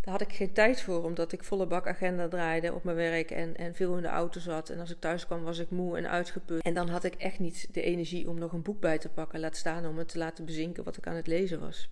Daar 0.07 0.19
had 0.19 0.27
ik 0.27 0.35
geen 0.35 0.53
tijd 0.53 0.81
voor, 0.81 1.03
omdat 1.03 1.31
ik 1.31 1.43
volle 1.43 1.65
bak 1.65 1.87
agenda 1.87 2.27
draaide 2.27 2.73
op 2.73 2.83
mijn 2.83 2.95
werk 2.95 3.31
en, 3.31 3.55
en 3.55 3.75
veel 3.75 3.95
in 3.95 4.01
de 4.01 4.07
auto 4.07 4.39
zat. 4.39 4.69
En 4.69 4.79
als 4.79 4.91
ik 4.91 4.99
thuis 4.99 5.25
kwam, 5.25 5.43
was 5.43 5.59
ik 5.59 5.69
moe 5.69 5.97
en 5.97 6.09
uitgeput. 6.09 6.61
En 6.61 6.73
dan 6.73 6.89
had 6.89 7.03
ik 7.03 7.15
echt 7.15 7.39
niet 7.39 7.67
de 7.71 7.81
energie 7.81 8.29
om 8.29 8.39
nog 8.39 8.53
een 8.53 8.61
boek 8.61 8.79
bij 8.79 8.97
te 8.97 9.09
pakken. 9.09 9.39
Laat 9.39 9.57
staan 9.57 9.85
om 9.85 9.97
het 9.97 10.07
te 10.07 10.17
laten 10.17 10.45
bezinken 10.45 10.83
wat 10.83 10.97
ik 10.97 11.07
aan 11.07 11.15
het 11.15 11.27
lezen 11.27 11.59
was. 11.59 11.89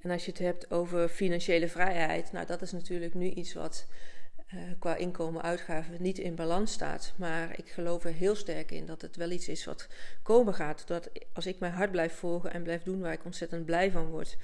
En 0.00 0.10
als 0.10 0.24
je 0.24 0.30
het 0.30 0.40
hebt 0.40 0.70
over 0.70 1.08
financiële 1.08 1.68
vrijheid, 1.68 2.32
nou 2.32 2.46
dat 2.46 2.62
is 2.62 2.72
natuurlijk 2.72 3.14
nu 3.14 3.28
iets 3.28 3.54
wat 3.54 3.86
uh, 4.54 4.60
qua 4.78 4.96
inkomen-uitgaven 4.96 6.02
niet 6.02 6.18
in 6.18 6.34
balans 6.34 6.72
staat. 6.72 7.12
Maar 7.16 7.58
ik 7.58 7.70
geloof 7.70 8.04
er 8.04 8.12
heel 8.12 8.34
sterk 8.34 8.70
in 8.70 8.86
dat 8.86 9.02
het 9.02 9.16
wel 9.16 9.30
iets 9.30 9.48
is 9.48 9.64
wat 9.64 9.88
komen 10.22 10.54
gaat. 10.54 10.86
Dat 10.86 11.10
als 11.32 11.46
ik 11.46 11.58
mijn 11.58 11.72
hart 11.72 11.90
blijf 11.90 12.14
volgen 12.14 12.52
en 12.52 12.62
blijf 12.62 12.82
doen 12.82 13.00
waar 13.00 13.12
ik 13.12 13.24
ontzettend 13.24 13.64
blij 13.64 13.90
van 13.90 14.06
word, 14.06 14.36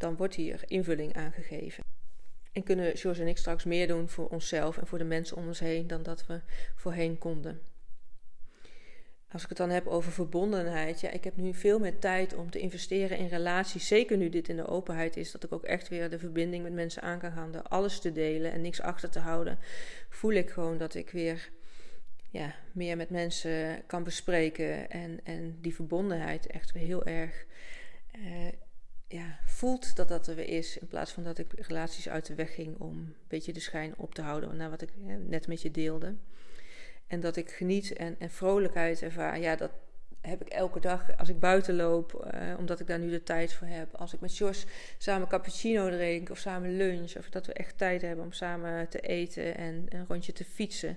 dan 0.00 0.16
wordt 0.16 0.34
hier 0.34 0.62
invulling 0.66 1.14
aangegeven. 1.14 1.84
En 2.52 2.62
kunnen 2.62 2.96
George 2.96 3.20
en 3.20 3.28
ik 3.28 3.38
straks 3.38 3.64
meer 3.64 3.86
doen 3.86 4.08
voor 4.08 4.28
onszelf 4.28 4.78
en 4.78 4.86
voor 4.86 4.98
de 4.98 5.04
mensen 5.04 5.36
om 5.36 5.46
ons 5.46 5.58
heen 5.58 5.86
dan 5.86 6.02
dat 6.02 6.26
we 6.26 6.40
voorheen 6.74 7.18
konden. 7.18 7.60
Als 9.32 9.42
ik 9.42 9.48
het 9.48 9.58
dan 9.58 9.70
heb 9.70 9.86
over 9.86 10.12
verbondenheid, 10.12 11.00
ja, 11.00 11.10
ik 11.10 11.24
heb 11.24 11.36
nu 11.36 11.54
veel 11.54 11.78
meer 11.78 11.98
tijd 11.98 12.34
om 12.34 12.50
te 12.50 12.58
investeren 12.58 13.18
in 13.18 13.26
relaties. 13.26 13.86
Zeker 13.86 14.16
nu 14.16 14.28
dit 14.28 14.48
in 14.48 14.56
de 14.56 14.66
openheid 14.66 15.16
is, 15.16 15.30
dat 15.30 15.44
ik 15.44 15.52
ook 15.52 15.64
echt 15.64 15.88
weer 15.88 16.10
de 16.10 16.18
verbinding 16.18 16.62
met 16.62 16.72
mensen 16.72 17.02
aan 17.02 17.18
kan 17.18 17.32
gaan. 17.32 17.68
Alles 17.68 18.00
te 18.00 18.12
delen 18.12 18.52
en 18.52 18.60
niks 18.60 18.80
achter 18.80 19.10
te 19.10 19.18
houden, 19.18 19.58
voel 20.08 20.32
ik 20.32 20.50
gewoon 20.50 20.78
dat 20.78 20.94
ik 20.94 21.10
weer 21.10 21.50
ja, 22.30 22.54
meer 22.72 22.96
met 22.96 23.10
mensen 23.10 23.82
kan 23.86 24.04
bespreken. 24.04 24.90
En, 24.90 25.20
en 25.24 25.58
die 25.60 25.74
verbondenheid 25.74 26.46
echt 26.46 26.72
weer 26.72 26.86
heel 26.86 27.06
erg 27.06 27.44
uh, 28.18 28.48
ja, 29.12 29.38
voelt 29.44 29.96
dat 29.96 30.08
dat 30.08 30.26
er 30.26 30.34
weer 30.34 30.48
is. 30.48 30.78
In 30.78 30.86
plaats 30.86 31.12
van 31.12 31.22
dat 31.22 31.38
ik 31.38 31.52
relaties 31.56 32.08
uit 32.08 32.26
de 32.26 32.34
weg 32.34 32.54
ging 32.54 32.78
om 32.78 32.96
een 32.96 33.14
beetje 33.28 33.52
de 33.52 33.60
schijn 33.60 33.94
op 33.96 34.14
te 34.14 34.22
houden. 34.22 34.56
Naar 34.56 34.70
wat 34.70 34.82
ik 34.82 34.90
net 35.26 35.46
met 35.46 35.62
je 35.62 35.70
deelde. 35.70 36.14
En 37.06 37.20
dat 37.20 37.36
ik 37.36 37.50
geniet 37.50 37.92
en, 37.92 38.16
en 38.18 38.30
vrolijkheid 38.30 39.02
ervaar. 39.02 39.40
Ja, 39.40 39.56
dat 39.56 39.70
heb 40.20 40.40
ik 40.40 40.48
elke 40.48 40.80
dag 40.80 41.16
als 41.16 41.28
ik 41.28 41.38
buiten 41.40 41.76
loop, 41.76 42.32
uh, 42.34 42.58
omdat 42.58 42.80
ik 42.80 42.86
daar 42.86 42.98
nu 42.98 43.10
de 43.10 43.22
tijd 43.22 43.52
voor 43.52 43.66
heb. 43.66 43.94
Als 43.94 44.14
ik 44.14 44.20
met 44.20 44.36
Jos 44.36 44.66
samen 44.98 45.28
cappuccino 45.28 45.90
drink 45.90 46.30
of 46.30 46.38
samen 46.38 46.76
lunch. 46.76 47.16
Of 47.16 47.28
dat 47.30 47.46
we 47.46 47.52
echt 47.52 47.78
tijd 47.78 48.02
hebben 48.02 48.24
om 48.24 48.32
samen 48.32 48.88
te 48.88 49.00
eten 49.00 49.56
en 49.56 49.86
een 49.88 50.04
rondje 50.08 50.32
te 50.32 50.44
fietsen. 50.44 50.96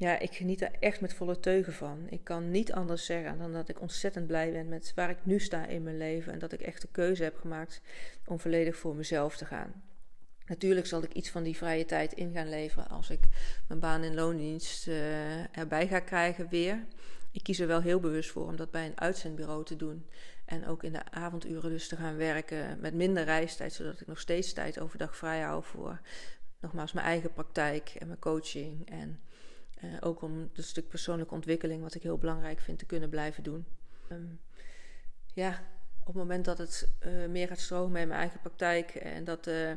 Ja, 0.00 0.18
ik 0.18 0.34
geniet 0.34 0.58
daar 0.58 0.76
echt 0.80 1.00
met 1.00 1.14
volle 1.14 1.40
teugen 1.40 1.72
van. 1.72 2.06
Ik 2.08 2.24
kan 2.24 2.50
niet 2.50 2.72
anders 2.72 3.04
zeggen 3.04 3.38
dan 3.38 3.52
dat 3.52 3.68
ik 3.68 3.80
ontzettend 3.80 4.26
blij 4.26 4.52
ben 4.52 4.68
met 4.68 4.92
waar 4.94 5.10
ik 5.10 5.18
nu 5.22 5.40
sta 5.40 5.66
in 5.66 5.82
mijn 5.82 5.96
leven. 5.96 6.32
En 6.32 6.38
dat 6.38 6.52
ik 6.52 6.60
echt 6.60 6.80
de 6.80 6.88
keuze 6.92 7.22
heb 7.22 7.36
gemaakt 7.36 7.80
om 8.26 8.40
volledig 8.40 8.76
voor 8.76 8.94
mezelf 8.96 9.36
te 9.36 9.44
gaan. 9.44 9.82
Natuurlijk 10.46 10.86
zal 10.86 11.02
ik 11.02 11.12
iets 11.12 11.30
van 11.30 11.42
die 11.42 11.56
vrije 11.56 11.84
tijd 11.84 12.12
in 12.12 12.32
gaan 12.32 12.48
leveren 12.48 12.88
als 12.88 13.10
ik 13.10 13.28
mijn 13.68 13.80
baan 13.80 14.04
in 14.04 14.14
loondienst 14.14 14.86
uh, 14.86 15.58
erbij 15.58 15.88
ga 15.88 16.00
krijgen 16.00 16.48
weer. 16.48 16.86
Ik 17.30 17.42
kies 17.42 17.58
er 17.58 17.66
wel 17.66 17.80
heel 17.80 18.00
bewust 18.00 18.30
voor 18.30 18.46
om 18.46 18.56
dat 18.56 18.70
bij 18.70 18.86
een 18.86 19.00
uitzendbureau 19.00 19.64
te 19.64 19.76
doen. 19.76 20.06
En 20.44 20.66
ook 20.66 20.82
in 20.82 20.92
de 20.92 21.10
avonduren 21.10 21.70
dus 21.70 21.88
te 21.88 21.96
gaan 21.96 22.16
werken 22.16 22.80
met 22.80 22.94
minder 22.94 23.24
reistijd, 23.24 23.72
zodat 23.72 24.00
ik 24.00 24.06
nog 24.06 24.20
steeds 24.20 24.52
tijd 24.52 24.80
overdag 24.80 25.16
vrij 25.16 25.40
hou 25.40 25.64
voor 25.64 26.00
nogmaals 26.60 26.92
mijn 26.92 27.06
eigen 27.06 27.32
praktijk 27.32 27.94
en 27.98 28.06
mijn 28.06 28.18
coaching. 28.18 28.90
En 28.90 29.20
uh, 29.84 29.96
ook 30.00 30.22
om 30.22 30.50
het 30.54 30.64
stuk 30.64 30.88
persoonlijke 30.88 31.34
ontwikkeling, 31.34 31.82
wat 31.82 31.94
ik 31.94 32.02
heel 32.02 32.18
belangrijk 32.18 32.60
vind, 32.60 32.78
te 32.78 32.86
kunnen 32.86 33.10
blijven 33.10 33.42
doen. 33.42 33.66
Um, 34.12 34.40
ja, 35.34 35.62
op 36.00 36.06
het 36.06 36.14
moment 36.14 36.44
dat 36.44 36.58
het 36.58 36.92
uh, 37.06 37.26
meer 37.28 37.48
gaat 37.48 37.58
stromen 37.58 38.00
in 38.00 38.08
mijn 38.08 38.20
eigen 38.20 38.40
praktijk 38.40 38.90
en 38.90 39.24
dat 39.24 39.44
de 39.44 39.76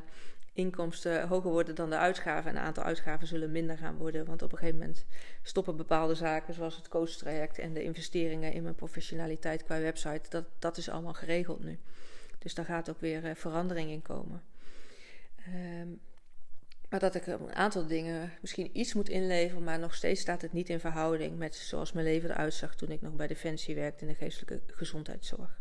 inkomsten 0.53 1.27
hoger 1.27 1.51
worden 1.51 1.75
dan 1.75 1.89
de 1.89 1.97
uitgaven 1.97 2.49
en 2.49 2.57
een 2.57 2.63
aantal 2.63 2.83
uitgaven 2.83 3.27
zullen 3.27 3.51
minder 3.51 3.77
gaan 3.77 3.97
worden, 3.97 4.25
want 4.25 4.41
op 4.41 4.51
een 4.51 4.57
gegeven 4.57 4.79
moment 4.79 5.05
stoppen 5.41 5.75
bepaalde 5.75 6.15
zaken 6.15 6.53
zoals 6.53 6.75
het 6.75 6.87
coachtraject 6.87 7.59
en 7.59 7.73
de 7.73 7.83
investeringen 7.83 8.53
in 8.53 8.63
mijn 8.63 8.75
professionaliteit 8.75 9.63
qua 9.63 9.79
website, 9.79 10.29
dat, 10.29 10.45
dat 10.59 10.77
is 10.77 10.89
allemaal 10.89 11.13
geregeld 11.13 11.63
nu. 11.63 11.79
Dus 12.37 12.53
daar 12.53 12.65
gaat 12.65 12.89
ook 12.89 12.99
weer 12.99 13.23
uh, 13.23 13.35
verandering 13.35 13.89
in 13.89 14.01
komen. 14.01 14.43
Um, 15.81 15.99
maar 16.93 17.01
dat 17.01 17.15
ik 17.15 17.27
een 17.27 17.55
aantal 17.55 17.87
dingen 17.87 18.31
misschien 18.41 18.69
iets 18.73 18.93
moet 18.93 19.09
inleveren, 19.09 19.63
maar 19.63 19.79
nog 19.79 19.95
steeds 19.95 20.21
staat 20.21 20.41
het 20.41 20.53
niet 20.53 20.69
in 20.69 20.79
verhouding 20.79 21.37
met 21.37 21.55
zoals 21.55 21.91
mijn 21.91 22.05
leven 22.05 22.29
eruit 22.29 22.53
zag 22.53 22.75
toen 22.75 22.91
ik 22.91 23.01
nog 23.01 23.13
bij 23.13 23.27
Defensie 23.27 23.75
werkte 23.75 24.05
in 24.05 24.11
de 24.11 24.17
geestelijke 24.17 24.73
gezondheidszorg. 24.73 25.59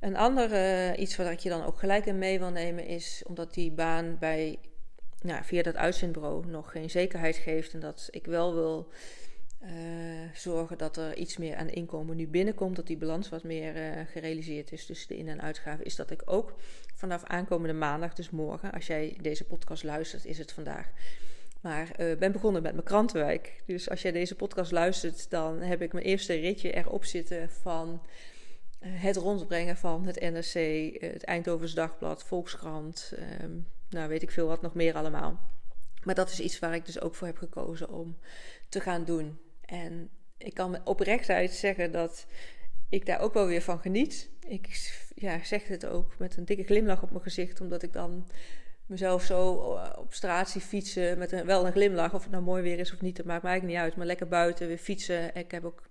Een 0.00 0.16
ander 0.16 0.52
uh, 0.52 0.98
iets 0.98 1.16
wat 1.16 1.30
ik 1.30 1.38
je 1.38 1.48
dan 1.48 1.64
ook 1.64 1.78
gelijk 1.78 2.06
in 2.06 2.18
mee 2.18 2.38
wil 2.38 2.50
nemen 2.50 2.86
is 2.86 3.22
omdat 3.26 3.54
die 3.54 3.72
baan 3.72 4.16
bij, 4.18 4.58
nou, 5.22 5.44
via 5.44 5.62
dat 5.62 5.76
uitzendbureau 5.76 6.46
nog 6.46 6.70
geen 6.70 6.90
zekerheid 6.90 7.36
geeft 7.36 7.72
en 7.72 7.80
dat 7.80 8.08
ik 8.10 8.26
wel 8.26 8.54
wil 8.54 8.92
uh, 9.62 9.70
zorgen 10.34 10.78
dat 10.78 10.96
er 10.96 11.16
iets 11.16 11.36
meer 11.36 11.56
aan 11.56 11.68
inkomen 11.68 12.16
nu 12.16 12.28
binnenkomt, 12.28 12.76
dat 12.76 12.86
die 12.86 12.96
balans 12.96 13.28
wat 13.28 13.44
meer 13.44 13.76
uh, 13.76 14.06
gerealiseerd 14.06 14.72
is 14.72 14.86
tussen 14.86 15.08
de 15.08 15.16
in- 15.16 15.28
en 15.28 15.42
uitgaven, 15.42 15.84
is 15.84 15.96
dat 15.96 16.10
ik 16.10 16.22
ook 16.24 16.54
vanaf 16.94 17.24
aankomende 17.24 17.74
maandag, 17.74 18.14
dus 18.14 18.30
morgen, 18.30 18.72
als 18.72 18.86
jij 18.86 19.18
deze 19.20 19.44
podcast 19.44 19.82
luistert, 19.82 20.24
is 20.24 20.38
het 20.38 20.52
vandaag. 20.52 20.90
Maar 21.60 21.90
uh, 22.00 22.16
ben 22.16 22.32
begonnen 22.32 22.62
met 22.62 22.72
mijn 22.72 22.84
krantenwijk. 22.84 23.62
Dus 23.66 23.90
als 23.90 24.02
jij 24.02 24.12
deze 24.12 24.34
podcast 24.34 24.72
luistert, 24.72 25.30
dan 25.30 25.60
heb 25.60 25.82
ik 25.82 25.92
mijn 25.92 26.04
eerste 26.04 26.34
ritje 26.34 26.72
erop 26.72 27.04
zitten 27.04 27.50
van 27.50 28.02
het 28.84 29.16
rondbrengen 29.16 29.76
van 29.76 30.06
het 30.06 30.20
NRC, 30.20 30.54
het 31.00 31.24
Eindhovens 31.24 31.74
Dagblad, 31.74 32.24
Volkskrant, 32.24 33.12
um, 33.42 33.66
nou 33.88 34.08
weet 34.08 34.22
ik 34.22 34.30
veel 34.30 34.46
wat 34.46 34.62
nog 34.62 34.74
meer 34.74 34.94
allemaal. 34.94 35.40
Maar 36.04 36.14
dat 36.14 36.30
is 36.30 36.40
iets 36.40 36.58
waar 36.58 36.74
ik 36.74 36.86
dus 36.86 37.00
ook 37.00 37.14
voor 37.14 37.26
heb 37.26 37.38
gekozen 37.38 37.88
om 37.88 38.18
te 38.68 38.80
gaan 38.80 39.04
doen. 39.04 39.38
En 39.70 40.10
ik 40.38 40.54
kan 40.54 40.70
met 40.70 40.80
oprechtheid 40.84 41.52
zeggen 41.52 41.92
dat 41.92 42.26
ik 42.88 43.06
daar 43.06 43.20
ook 43.20 43.34
wel 43.34 43.46
weer 43.46 43.62
van 43.62 43.78
geniet. 43.78 44.30
Ik 44.46 44.92
ja, 45.14 45.44
zeg 45.44 45.68
het 45.68 45.86
ook 45.86 46.18
met 46.18 46.36
een 46.36 46.44
dikke 46.44 46.64
glimlach 46.64 47.02
op 47.02 47.10
mijn 47.10 47.22
gezicht, 47.22 47.60
omdat 47.60 47.82
ik 47.82 47.92
dan 47.92 48.28
mezelf 48.86 49.22
zo 49.22 49.74
eh, 49.76 49.98
op 49.98 50.14
straat 50.14 50.50
zie 50.50 50.60
fietsen 50.60 51.18
met 51.18 51.44
wel 51.44 51.66
een 51.66 51.72
glimlach. 51.72 52.14
Of 52.14 52.22
het 52.22 52.30
nou 52.30 52.42
mooi 52.42 52.62
weer 52.62 52.78
is 52.78 52.92
of 52.92 53.00
niet, 53.00 53.16
dat 53.16 53.26
maakt 53.26 53.42
mij 53.42 53.50
eigenlijk 53.50 53.80
niet 53.80 53.88
uit. 53.88 53.98
Maar 53.98 54.06
lekker 54.06 54.28
buiten 54.28 54.66
weer 54.66 54.78
fietsen. 54.78 55.34
Ik 55.34 55.50
heb 55.50 55.64
ook 55.64 55.82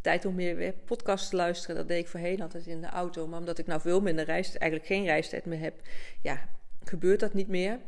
tijd 0.00 0.24
om 0.24 0.34
meer 0.34 0.56
weer 0.56 0.72
podcasts 0.72 1.28
te 1.28 1.36
luisteren. 1.36 1.76
Dat 1.76 1.88
deed 1.88 1.98
ik 1.98 2.08
voorheen 2.08 2.42
altijd 2.42 2.66
in 2.66 2.80
de 2.80 2.86
auto. 2.86 3.26
Maar 3.26 3.38
omdat 3.38 3.58
ik 3.58 3.66
nou 3.66 3.80
veel 3.80 4.00
minder 4.00 4.24
reis, 4.24 4.58
eigenlijk 4.58 4.86
geen 4.86 5.04
reistijd 5.04 5.44
meer 5.44 5.60
heb, 5.60 5.80
ja, 6.22 6.48
gebeurt 6.84 7.20
dat 7.20 7.34
niet 7.34 7.48
meer. 7.48 7.78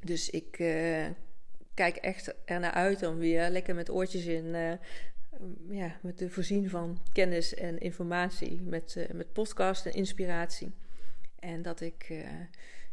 Dus 0.00 0.30
ik 0.30 0.58
uh, 0.58 1.06
kijk 1.80 1.96
echt 1.96 2.34
ernaar 2.44 2.72
uit 2.72 3.06
om 3.06 3.18
weer 3.18 3.48
lekker 3.48 3.74
met 3.74 3.90
oortjes 3.90 4.24
in, 4.24 4.44
uh, 4.44 4.72
ja, 5.78 5.96
met 6.02 6.16
te 6.16 6.30
voorzien 6.30 6.70
van 6.70 7.02
kennis 7.12 7.54
en 7.54 7.78
informatie, 7.78 8.62
met, 8.62 8.94
uh, 8.98 9.04
met 9.12 9.32
podcast 9.32 9.86
en 9.86 9.92
inspiratie. 9.92 10.72
En 11.38 11.62
dat 11.62 11.80
ik 11.80 12.12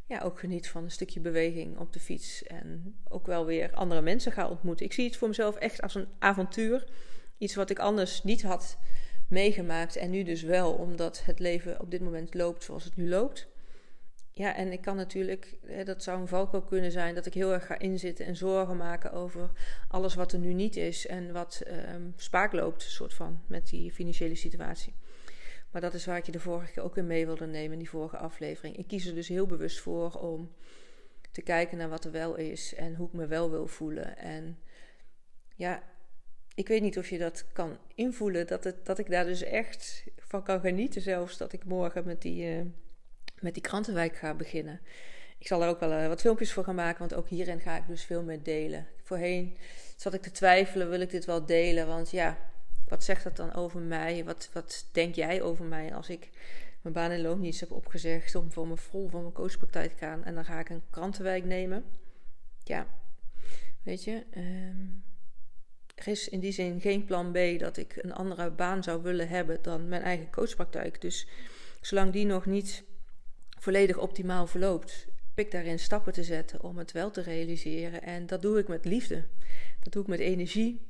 ja, 0.05 0.21
ook 0.21 0.39
geniet 0.39 0.69
van 0.69 0.83
een 0.83 0.91
stukje 0.91 1.19
beweging 1.19 1.77
op 1.77 1.93
de 1.93 1.99
fiets 1.99 2.43
en 2.43 2.95
ook 3.07 3.25
wel 3.25 3.45
weer 3.45 3.73
andere 3.73 4.01
mensen 4.01 4.31
ga 4.31 4.49
ontmoeten. 4.49 4.85
Ik 4.85 4.93
zie 4.93 5.05
het 5.05 5.17
voor 5.17 5.27
mezelf 5.27 5.55
echt 5.55 5.81
als 5.81 5.95
een 5.95 6.07
avontuur. 6.19 6.87
Iets 7.37 7.55
wat 7.55 7.69
ik 7.69 7.79
anders 7.79 8.23
niet 8.23 8.43
had 8.43 8.77
meegemaakt 9.29 9.95
en 9.95 10.09
nu 10.09 10.23
dus 10.23 10.41
wel, 10.41 10.73
omdat 10.73 11.25
het 11.25 11.39
leven 11.39 11.81
op 11.81 11.91
dit 11.91 12.01
moment 12.01 12.33
loopt 12.33 12.63
zoals 12.63 12.83
het 12.83 12.95
nu 12.95 13.09
loopt. 13.09 13.47
Ja, 14.37 14.55
en 14.55 14.71
ik 14.71 14.81
kan 14.81 14.95
natuurlijk, 14.95 15.57
dat 15.85 16.03
zou 16.03 16.19
een 16.19 16.27
valkuil 16.27 16.63
kunnen 16.63 16.91
zijn, 16.91 17.15
dat 17.15 17.25
ik 17.25 17.33
heel 17.33 17.53
erg 17.53 17.65
ga 17.65 17.79
inzitten 17.79 18.25
en 18.25 18.35
zorgen 18.35 18.77
maken 18.77 19.11
over 19.11 19.51
alles 19.87 20.15
wat 20.15 20.31
er 20.33 20.39
nu 20.39 20.53
niet 20.53 20.75
is 20.75 21.07
en 21.07 21.31
wat 21.33 21.63
um, 21.93 22.13
spaak 22.15 22.53
loopt, 22.53 22.81
soort 22.81 23.13
van, 23.13 23.41
met 23.47 23.69
die 23.69 23.91
financiële 23.91 24.35
situatie. 24.35 24.93
Maar 25.71 25.81
dat 25.81 25.93
is 25.93 26.05
waar 26.05 26.17
ik 26.17 26.25
je 26.25 26.31
de 26.31 26.39
vorige 26.39 26.71
keer 26.71 26.83
ook 26.83 26.97
in 26.97 27.07
mee 27.07 27.25
wilde 27.25 27.45
nemen, 27.45 27.71
in 27.71 27.79
die 27.79 27.89
vorige 27.89 28.17
aflevering. 28.17 28.77
Ik 28.77 28.87
kies 28.87 29.05
er 29.05 29.15
dus 29.15 29.27
heel 29.27 29.45
bewust 29.45 29.79
voor 29.79 30.11
om 30.11 30.51
te 31.31 31.41
kijken 31.41 31.77
naar 31.77 31.89
wat 31.89 32.05
er 32.05 32.11
wel 32.11 32.35
is 32.35 32.75
en 32.75 32.95
hoe 32.95 33.07
ik 33.07 33.13
me 33.13 33.27
wel 33.27 33.49
wil 33.49 33.67
voelen. 33.67 34.17
En 34.17 34.59
ja, 35.55 35.83
ik 36.55 36.67
weet 36.67 36.81
niet 36.81 36.97
of 36.97 37.09
je 37.09 37.17
dat 37.17 37.45
kan 37.53 37.77
invoelen, 37.95 38.47
dat, 38.47 38.63
het, 38.63 38.85
dat 38.85 38.99
ik 38.99 39.09
daar 39.09 39.25
dus 39.25 39.43
echt 39.43 40.03
van 40.17 40.43
kan 40.43 40.59
genieten, 40.59 41.01
zelfs 41.01 41.37
dat 41.37 41.53
ik 41.53 41.65
morgen 41.65 42.05
met 42.05 42.21
die. 42.21 42.57
Uh, 42.57 42.65
met 43.39 43.53
die 43.53 43.63
krantenwijk 43.63 44.15
ga 44.15 44.33
beginnen. 44.33 44.79
Ik 45.37 45.47
zal 45.47 45.63
er 45.63 45.69
ook 45.69 45.79
wel 45.79 45.91
uh, 45.91 46.07
wat 46.07 46.21
filmpjes 46.21 46.53
voor 46.53 46.63
gaan 46.63 46.75
maken, 46.75 46.99
want 46.99 47.13
ook 47.13 47.27
hierin 47.27 47.59
ga 47.59 47.77
ik 47.77 47.87
dus 47.87 48.03
veel 48.03 48.23
meer 48.23 48.43
delen. 48.43 48.87
Voorheen 49.03 49.57
zat 49.95 50.13
ik 50.13 50.21
te 50.21 50.31
twijfelen, 50.31 50.89
wil 50.89 51.01
ik 51.01 51.09
dit 51.09 51.25
wel 51.25 51.45
delen? 51.45 51.87
Want 51.87 52.11
ja, 52.11 52.37
wat 52.87 53.03
zegt 53.03 53.23
dat 53.23 53.35
dan 53.35 53.53
over 53.53 53.79
mij? 53.79 54.23
Wat, 54.23 54.49
wat 54.53 54.87
denk 54.91 55.15
jij 55.15 55.41
over 55.41 55.65
mij 55.65 55.95
als 55.95 56.09
ik 56.09 56.29
mijn 56.81 56.93
baan 56.93 57.11
in 57.11 57.21
loondienst 57.21 57.59
heb 57.59 57.71
opgezegd 57.71 58.35
om 58.35 58.51
voor 58.51 58.67
me 58.67 58.77
vol 58.77 59.09
van 59.09 59.21
mijn 59.21 59.33
coachpraktijk 59.33 59.91
te 59.91 59.97
gaan 59.97 60.23
en 60.23 60.35
dan 60.35 60.45
ga 60.45 60.59
ik 60.59 60.69
een 60.69 60.83
krantenwijk 60.89 61.45
nemen? 61.45 61.83
Ja, 62.63 62.87
weet 63.83 64.03
je, 64.03 64.23
um, 64.37 65.03
er 65.95 66.07
is 66.07 66.29
in 66.29 66.39
die 66.39 66.51
zin 66.51 66.81
geen 66.81 67.05
plan 67.05 67.31
B 67.31 67.59
dat 67.59 67.77
ik 67.77 67.95
een 67.95 68.13
andere 68.13 68.51
baan 68.51 68.83
zou 68.83 69.01
willen 69.01 69.27
hebben 69.27 69.61
dan 69.61 69.87
mijn 69.87 70.01
eigen 70.01 70.31
coachpraktijk. 70.31 71.01
Dus 71.01 71.27
zolang 71.81 72.11
die 72.11 72.25
nog 72.25 72.45
niet 72.45 72.83
volledig 73.59 73.97
optimaal 73.97 74.47
verloopt, 74.47 75.07
ik 75.35 75.51
daarin 75.51 75.79
stappen 75.79 76.13
te 76.13 76.23
zetten 76.23 76.63
om 76.63 76.77
het 76.77 76.91
wel 76.91 77.11
te 77.11 77.21
realiseren. 77.21 78.01
En 78.01 78.25
dat 78.25 78.41
doe 78.41 78.59
ik 78.59 78.67
met 78.67 78.85
liefde. 78.85 79.23
Dat 79.83 79.93
doe 79.93 80.01
ik 80.01 80.07
met 80.07 80.19
energie. 80.19 80.81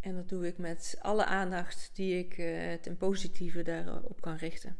En 0.00 0.14
dat 0.14 0.28
doe 0.28 0.46
ik 0.46 0.58
met 0.58 0.96
alle 1.00 1.24
aandacht 1.24 1.90
die 1.92 2.18
ik 2.18 2.38
uh, 2.38 2.72
ten 2.72 2.96
positieve 2.96 3.62
daarop 3.62 4.20
kan 4.20 4.36
richten. 4.36 4.76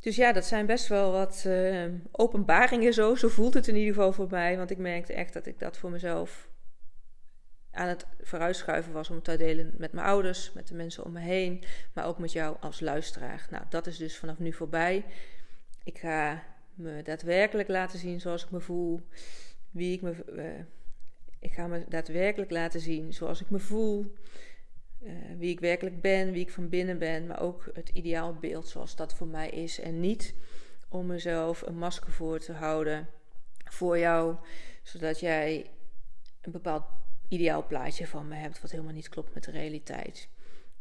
Dus 0.00 0.16
ja, 0.16 0.32
dat 0.32 0.44
zijn 0.44 0.66
best 0.66 0.88
wel 0.88 1.12
wat 1.12 1.44
uh, 1.46 1.84
openbaringen 2.10 2.92
zo. 2.94 3.14
Zo 3.14 3.28
voelt 3.28 3.54
het 3.54 3.68
in 3.68 3.76
ieder 3.76 3.94
geval 3.94 4.12
voor 4.12 4.30
mij. 4.30 4.56
Want 4.56 4.70
ik 4.70 4.78
merkte 4.78 5.12
echt 5.12 5.32
dat 5.32 5.46
ik 5.46 5.58
dat 5.58 5.76
voor 5.76 5.90
mezelf 5.90 6.48
aan 7.76 7.88
het 7.88 8.06
vooruitschuiven 8.20 8.92
was 8.92 9.10
om 9.10 9.22
te 9.22 9.36
delen 9.36 9.74
met 9.76 9.92
mijn 9.92 10.06
ouders, 10.06 10.52
met 10.52 10.68
de 10.68 10.74
mensen 10.74 11.04
om 11.04 11.12
me 11.12 11.20
heen, 11.20 11.64
maar 11.92 12.06
ook 12.06 12.18
met 12.18 12.32
jou 12.32 12.56
als 12.60 12.80
luisteraar. 12.80 13.46
Nou, 13.50 13.64
dat 13.68 13.86
is 13.86 13.96
dus 13.96 14.18
vanaf 14.18 14.38
nu 14.38 14.52
voorbij. 14.52 15.04
Ik 15.84 15.98
ga 15.98 16.42
me 16.74 17.02
daadwerkelijk 17.02 17.68
laten 17.68 17.98
zien 17.98 18.20
zoals 18.20 18.44
ik 18.44 18.50
me 18.50 18.60
voel, 18.60 19.00
wie 19.70 19.92
ik 19.92 20.02
me. 20.02 20.24
Uh, 20.28 20.64
ik 21.38 21.52
ga 21.52 21.66
me 21.66 21.84
daadwerkelijk 21.88 22.50
laten 22.50 22.80
zien 22.80 23.12
zoals 23.12 23.40
ik 23.40 23.50
me 23.50 23.58
voel, 23.58 24.14
uh, 25.02 25.12
wie 25.38 25.50
ik 25.50 25.60
werkelijk 25.60 26.00
ben, 26.00 26.32
wie 26.32 26.42
ik 26.42 26.50
van 26.50 26.68
binnen 26.68 26.98
ben, 26.98 27.26
maar 27.26 27.40
ook 27.40 27.70
het 27.72 27.88
ideaalbeeld 27.88 28.68
zoals 28.68 28.96
dat 28.96 29.14
voor 29.14 29.26
mij 29.26 29.50
is. 29.50 29.80
En 29.80 30.00
niet 30.00 30.34
om 30.88 31.06
mezelf 31.06 31.62
een 31.62 31.78
masker 31.78 32.12
voor 32.12 32.38
te 32.38 32.52
houden 32.52 33.08
voor 33.64 33.98
jou, 33.98 34.36
zodat 34.82 35.20
jij 35.20 35.70
een 36.40 36.52
bepaald 36.52 36.84
ideaal 37.28 37.66
plaatje 37.66 38.06
van 38.06 38.28
me 38.28 38.34
hebt, 38.34 38.60
wat 38.60 38.70
helemaal 38.70 38.92
niet 38.92 39.08
klopt 39.08 39.34
met 39.34 39.44
de 39.44 39.50
realiteit. 39.50 40.28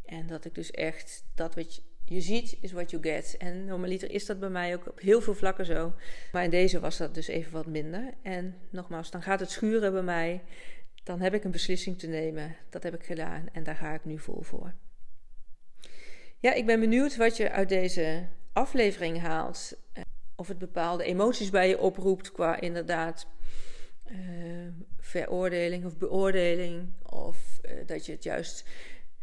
En 0.06 0.28
dat 0.28 0.46
ik 0.46 0.56
dus 0.56 0.72
echt 0.72 1.24
dat 1.36 1.56
wat 1.56 1.84
je, 2.06 2.22
ziet, 2.22 2.58
is 2.62 2.72
wat 2.72 2.92
you 2.92 3.04
get. 3.04 3.36
En 3.38 3.66
normaliter 3.66 4.12
is 4.12 4.26
dat 4.26 4.40
bij 4.40 4.50
mij 4.50 4.76
ook 4.76 4.88
op 4.88 5.00
heel 5.00 5.22
veel 5.22 5.34
vlakken 5.34 5.66
zo. 5.66 5.94
Maar 6.32 6.44
in 6.44 6.50
deze 6.50 6.80
was 6.80 6.98
dat 6.98 7.14
dus 7.14 7.28
even 7.28 7.52
wat 7.52 7.66
minder. 7.66 8.14
En 8.22 8.56
nogmaals, 8.70 9.12
dan 9.12 9.22
gaat 9.22 9.40
het 9.40 9.52
schuren 9.52 9.92
bij 9.92 10.04
mij. 10.04 10.42
Dan 11.04 11.22
heb 11.22 11.34
ik 11.34 11.44
een 11.44 11.52
beslissing 11.52 12.00
te 12.00 12.08
nemen. 12.08 12.56
Dat 12.70 12.84
heb 12.84 12.94
ik 12.94 13.06
gedaan 13.06 13.48
en 13.52 13.64
daar 13.64 13.76
ga 13.76 13.94
ik 13.94 14.06
nu 14.06 14.20
vol 14.20 14.42
voor. 14.42 14.74
Ja, 16.40 16.54
ik 16.54 16.66
ben 16.66 16.80
benieuwd 16.80 17.16
wat 17.16 17.38
je 17.38 17.52
uit 17.52 17.70
deze 17.70 18.28
aflevering 18.54 19.22
haalt. 19.22 19.78
Eh, 19.94 20.04
of 20.36 20.48
het 20.48 20.58
bepaalde 20.58 21.04
emoties 21.04 21.50
bij 21.50 21.68
je 21.68 21.80
oproept 21.80 22.32
qua 22.32 22.60
inderdaad 22.60 23.28
uh, 24.12 24.18
veroordeling 25.20 25.86
of 25.86 25.98
beoordeling. 25.98 26.90
Of 27.04 27.60
uh, 27.66 27.72
dat 27.86 28.06
je 28.06 28.12
het 28.12 28.24
juist 28.24 28.66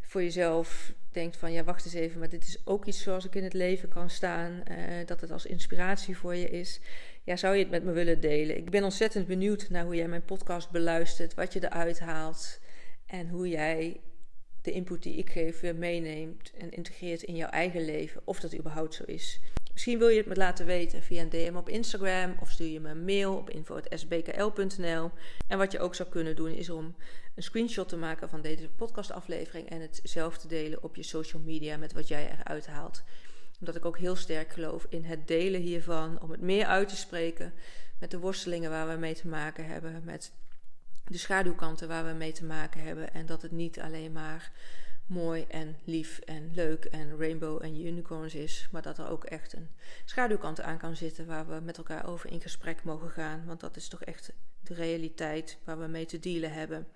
voor 0.00 0.22
jezelf 0.22 0.92
denkt 1.10 1.36
van 1.36 1.52
ja, 1.52 1.64
wacht 1.64 1.84
eens 1.84 1.94
even, 1.94 2.18
maar 2.18 2.28
dit 2.28 2.44
is 2.44 2.58
ook 2.64 2.84
iets 2.84 3.02
zoals 3.02 3.24
ik 3.24 3.34
in 3.34 3.44
het 3.44 3.52
leven 3.52 3.88
kan 3.88 4.10
staan. 4.10 4.62
Uh, 4.70 4.76
dat 5.06 5.20
het 5.20 5.30
als 5.30 5.46
inspiratie 5.46 6.16
voor 6.16 6.34
je 6.34 6.50
is. 6.50 6.80
Ja, 7.22 7.36
zou 7.36 7.54
je 7.54 7.62
het 7.62 7.70
met 7.70 7.84
me 7.84 7.92
willen 7.92 8.20
delen? 8.20 8.56
Ik 8.56 8.70
ben 8.70 8.84
ontzettend 8.84 9.26
benieuwd 9.26 9.68
naar 9.68 9.84
hoe 9.84 9.94
jij 9.94 10.08
mijn 10.08 10.24
podcast 10.24 10.70
beluistert, 10.70 11.34
wat 11.34 11.52
je 11.52 11.64
eruit 11.64 12.00
haalt 12.00 12.60
en 13.06 13.28
hoe 13.28 13.48
jij 13.48 14.00
de 14.62 14.72
input 14.72 15.02
die 15.02 15.16
ik 15.16 15.30
geef 15.30 15.60
weer 15.60 15.76
meeneemt 15.76 16.52
en 16.58 16.70
integreert 16.70 17.22
in 17.22 17.36
jouw 17.36 17.48
eigen 17.48 17.84
leven. 17.84 18.20
Of 18.24 18.40
dat 18.40 18.56
überhaupt 18.56 18.94
zo 18.94 19.04
is. 19.06 19.40
Misschien 19.72 19.98
wil 19.98 20.08
je 20.08 20.16
het 20.16 20.26
me 20.26 20.36
laten 20.36 20.66
weten 20.66 21.02
via 21.02 21.22
een 21.22 21.28
DM 21.28 21.54
op 21.56 21.68
Instagram 21.68 22.36
of 22.40 22.50
stuur 22.50 22.68
je 22.68 22.80
me 22.80 22.90
een 22.90 23.04
mail 23.04 23.36
op 23.36 23.50
info.sbkl.nl. 23.50 25.10
En 25.48 25.58
wat 25.58 25.72
je 25.72 25.80
ook 25.80 25.94
zou 25.94 26.08
kunnen 26.08 26.36
doen 26.36 26.50
is 26.50 26.70
om 26.70 26.94
een 27.34 27.42
screenshot 27.42 27.88
te 27.88 27.96
maken 27.96 28.28
van 28.28 28.40
deze 28.40 28.68
podcastaflevering 28.68 29.68
en 29.68 29.80
het 29.80 30.00
zelf 30.02 30.38
te 30.38 30.48
delen 30.48 30.82
op 30.82 30.96
je 30.96 31.02
social 31.02 31.42
media 31.42 31.76
met 31.76 31.92
wat 31.92 32.08
jij 32.08 32.36
eruit 32.38 32.66
haalt. 32.66 33.02
Omdat 33.60 33.76
ik 33.76 33.84
ook 33.84 33.98
heel 33.98 34.16
sterk 34.16 34.52
geloof 34.52 34.86
in 34.88 35.04
het 35.04 35.28
delen 35.28 35.60
hiervan, 35.60 36.20
om 36.20 36.30
het 36.30 36.40
meer 36.40 36.66
uit 36.66 36.88
te 36.88 36.96
spreken 36.96 37.54
met 38.00 38.10
de 38.10 38.18
worstelingen 38.18 38.70
waar 38.70 38.88
we 38.88 38.96
mee 38.96 39.14
te 39.14 39.28
maken 39.28 39.66
hebben, 39.66 40.02
met 40.04 40.32
de 41.04 41.18
schaduwkanten 41.18 41.88
waar 41.88 42.06
we 42.06 42.12
mee 42.12 42.32
te 42.32 42.44
maken 42.44 42.82
hebben 42.82 43.14
en 43.14 43.26
dat 43.26 43.42
het 43.42 43.52
niet 43.52 43.80
alleen 43.80 44.12
maar 44.12 44.52
mooi 45.06 45.44
en 45.48 45.76
lief 45.84 46.18
en 46.18 46.50
leuk 46.54 46.84
en 46.84 47.18
rainbow 47.18 47.62
en 47.62 47.86
unicorns 47.86 48.34
is, 48.34 48.68
maar 48.70 48.82
dat 48.82 48.98
er 48.98 49.08
ook 49.08 49.24
echt 49.24 49.52
een 49.52 49.68
schaduwkant 50.04 50.60
aan 50.60 50.78
kan 50.78 50.96
zitten 50.96 51.26
waar 51.26 51.48
we 51.48 51.60
met 51.60 51.76
elkaar 51.76 52.06
over 52.06 52.30
in 52.30 52.40
gesprek 52.40 52.84
mogen 52.84 53.10
gaan, 53.10 53.44
want 53.46 53.60
dat 53.60 53.76
is 53.76 53.88
toch 53.88 54.02
echt 54.02 54.32
de 54.62 54.74
realiteit 54.74 55.58
waar 55.64 55.78
we 55.78 55.86
mee 55.86 56.06
te 56.06 56.18
dealen 56.18 56.52
hebben. 56.52 56.88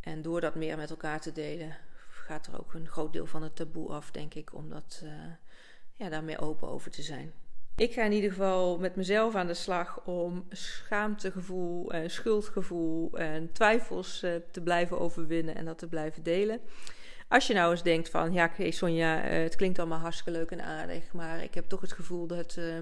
En 0.00 0.22
door 0.22 0.40
dat 0.40 0.54
meer 0.54 0.76
met 0.76 0.90
elkaar 0.90 1.20
te 1.20 1.32
delen, 1.32 1.76
gaat 2.08 2.46
er 2.46 2.58
ook 2.58 2.74
een 2.74 2.88
groot 2.88 3.12
deel 3.12 3.26
van 3.26 3.42
het 3.42 3.56
taboe 3.56 3.88
af, 3.88 4.10
denk 4.10 4.34
ik, 4.34 4.54
om 4.54 4.72
uh, 4.72 4.78
ja, 5.94 6.08
daar 6.08 6.24
meer 6.24 6.40
open 6.40 6.68
over 6.68 6.90
te 6.90 7.02
zijn. 7.02 7.32
Ik 7.76 7.92
ga 7.92 8.02
in 8.02 8.12
ieder 8.12 8.30
geval 8.30 8.78
met 8.78 8.96
mezelf 8.96 9.34
aan 9.34 9.46
de 9.46 9.54
slag 9.54 10.00
om 10.04 10.46
schaamtegevoel 10.50 11.92
schuldgevoel 12.06 13.18
en 13.18 13.52
twijfels 13.52 14.22
eh, 14.22 14.30
te 14.50 14.60
blijven 14.60 15.00
overwinnen 15.00 15.54
en 15.54 15.64
dat 15.64 15.78
te 15.78 15.88
blijven 15.88 16.22
delen. 16.22 16.60
Als 17.28 17.46
je 17.46 17.54
nou 17.54 17.70
eens 17.70 17.82
denkt 17.82 18.08
van, 18.08 18.32
ja, 18.32 18.44
okay, 18.44 18.70
Sonja, 18.70 19.24
uh, 19.24 19.42
het 19.42 19.56
klinkt 19.56 19.78
allemaal 19.78 19.98
hartstikke 19.98 20.30
leuk 20.30 20.50
en 20.50 20.64
aardig, 20.64 21.12
maar 21.12 21.42
ik 21.42 21.54
heb 21.54 21.64
toch 21.68 21.80
het 21.80 21.92
gevoel 21.92 22.26
dat, 22.26 22.56
uh, 22.58 22.78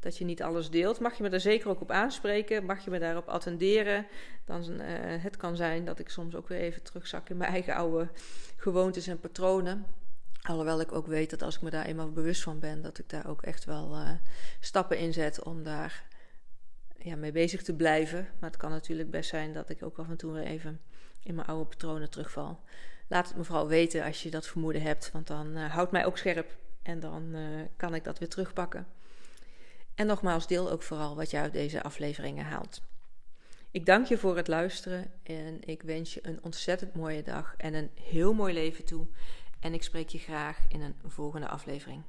dat 0.00 0.18
je 0.18 0.24
niet 0.24 0.42
alles 0.42 0.70
deelt. 0.70 1.00
Mag 1.00 1.16
je 1.16 1.22
me 1.22 1.28
daar 1.28 1.40
zeker 1.40 1.68
ook 1.68 1.80
op 1.80 1.90
aanspreken? 1.90 2.64
Mag 2.64 2.84
je 2.84 2.90
me 2.90 2.98
daarop 2.98 3.28
attenderen? 3.28 4.06
Dan, 4.44 4.80
het 5.20 5.36
kan 5.36 5.56
zijn 5.56 5.84
dat 5.84 5.98
ik 5.98 6.08
soms 6.08 6.34
ook 6.34 6.48
weer 6.48 6.60
even 6.60 6.82
terugzak 6.82 7.28
in 7.28 7.36
mijn 7.36 7.50
eigen 7.50 7.74
oude 7.74 8.08
gewoontes 8.56 9.06
en 9.06 9.20
patronen. 9.20 9.86
Alhoewel 10.48 10.80
ik 10.80 10.92
ook 10.92 11.06
weet 11.06 11.30
dat 11.30 11.42
als 11.42 11.56
ik 11.56 11.62
me 11.62 11.70
daar 11.70 11.84
eenmaal 11.84 12.12
bewust 12.12 12.42
van 12.42 12.58
ben, 12.58 12.82
dat 12.82 12.98
ik 12.98 13.08
daar 13.08 13.26
ook 13.26 13.42
echt 13.42 13.64
wel 13.64 13.96
uh, 13.96 14.10
stappen 14.60 14.98
in 14.98 15.12
zet 15.12 15.42
om 15.42 15.62
daar 15.62 16.04
ja, 16.98 17.16
mee 17.16 17.32
bezig 17.32 17.62
te 17.62 17.74
blijven. 17.74 18.28
Maar 18.38 18.50
het 18.50 18.58
kan 18.58 18.70
natuurlijk 18.70 19.10
best 19.10 19.30
zijn 19.30 19.52
dat 19.52 19.70
ik 19.70 19.82
ook 19.82 19.98
af 19.98 20.08
en 20.08 20.16
toe 20.16 20.32
weer 20.32 20.42
even 20.44 20.80
in 21.22 21.34
mijn 21.34 21.46
oude 21.46 21.64
patronen 21.64 22.10
terugval. 22.10 22.60
Laat 23.08 23.28
het 23.28 23.36
me 23.36 23.44
vooral 23.44 23.68
weten 23.68 24.04
als 24.04 24.22
je 24.22 24.30
dat 24.30 24.46
vermoeden 24.46 24.82
hebt, 24.82 25.10
want 25.12 25.26
dan 25.26 25.56
uh, 25.56 25.72
houdt 25.74 25.92
mij 25.92 26.06
ook 26.06 26.18
scherp 26.18 26.56
en 26.82 27.00
dan 27.00 27.34
uh, 27.34 27.60
kan 27.76 27.94
ik 27.94 28.04
dat 28.04 28.18
weer 28.18 28.28
terugpakken. 28.28 28.86
En 29.94 30.06
nogmaals, 30.06 30.46
deel 30.46 30.70
ook 30.70 30.82
vooral 30.82 31.16
wat 31.16 31.30
je 31.30 31.38
uit 31.38 31.52
deze 31.52 31.82
afleveringen 31.82 32.44
haalt. 32.44 32.80
Ik 33.70 33.86
dank 33.86 34.06
je 34.06 34.18
voor 34.18 34.36
het 34.36 34.48
luisteren 34.48 35.10
en 35.22 35.58
ik 35.60 35.82
wens 35.82 36.14
je 36.14 36.20
een 36.22 36.38
ontzettend 36.42 36.94
mooie 36.94 37.22
dag 37.22 37.54
en 37.56 37.74
een 37.74 37.90
heel 37.94 38.34
mooi 38.34 38.54
leven 38.54 38.84
toe. 38.84 39.06
En 39.60 39.74
ik 39.74 39.82
spreek 39.82 40.08
je 40.08 40.18
graag 40.18 40.64
in 40.68 40.80
een 40.80 40.94
volgende 41.04 41.48
aflevering. 41.48 42.02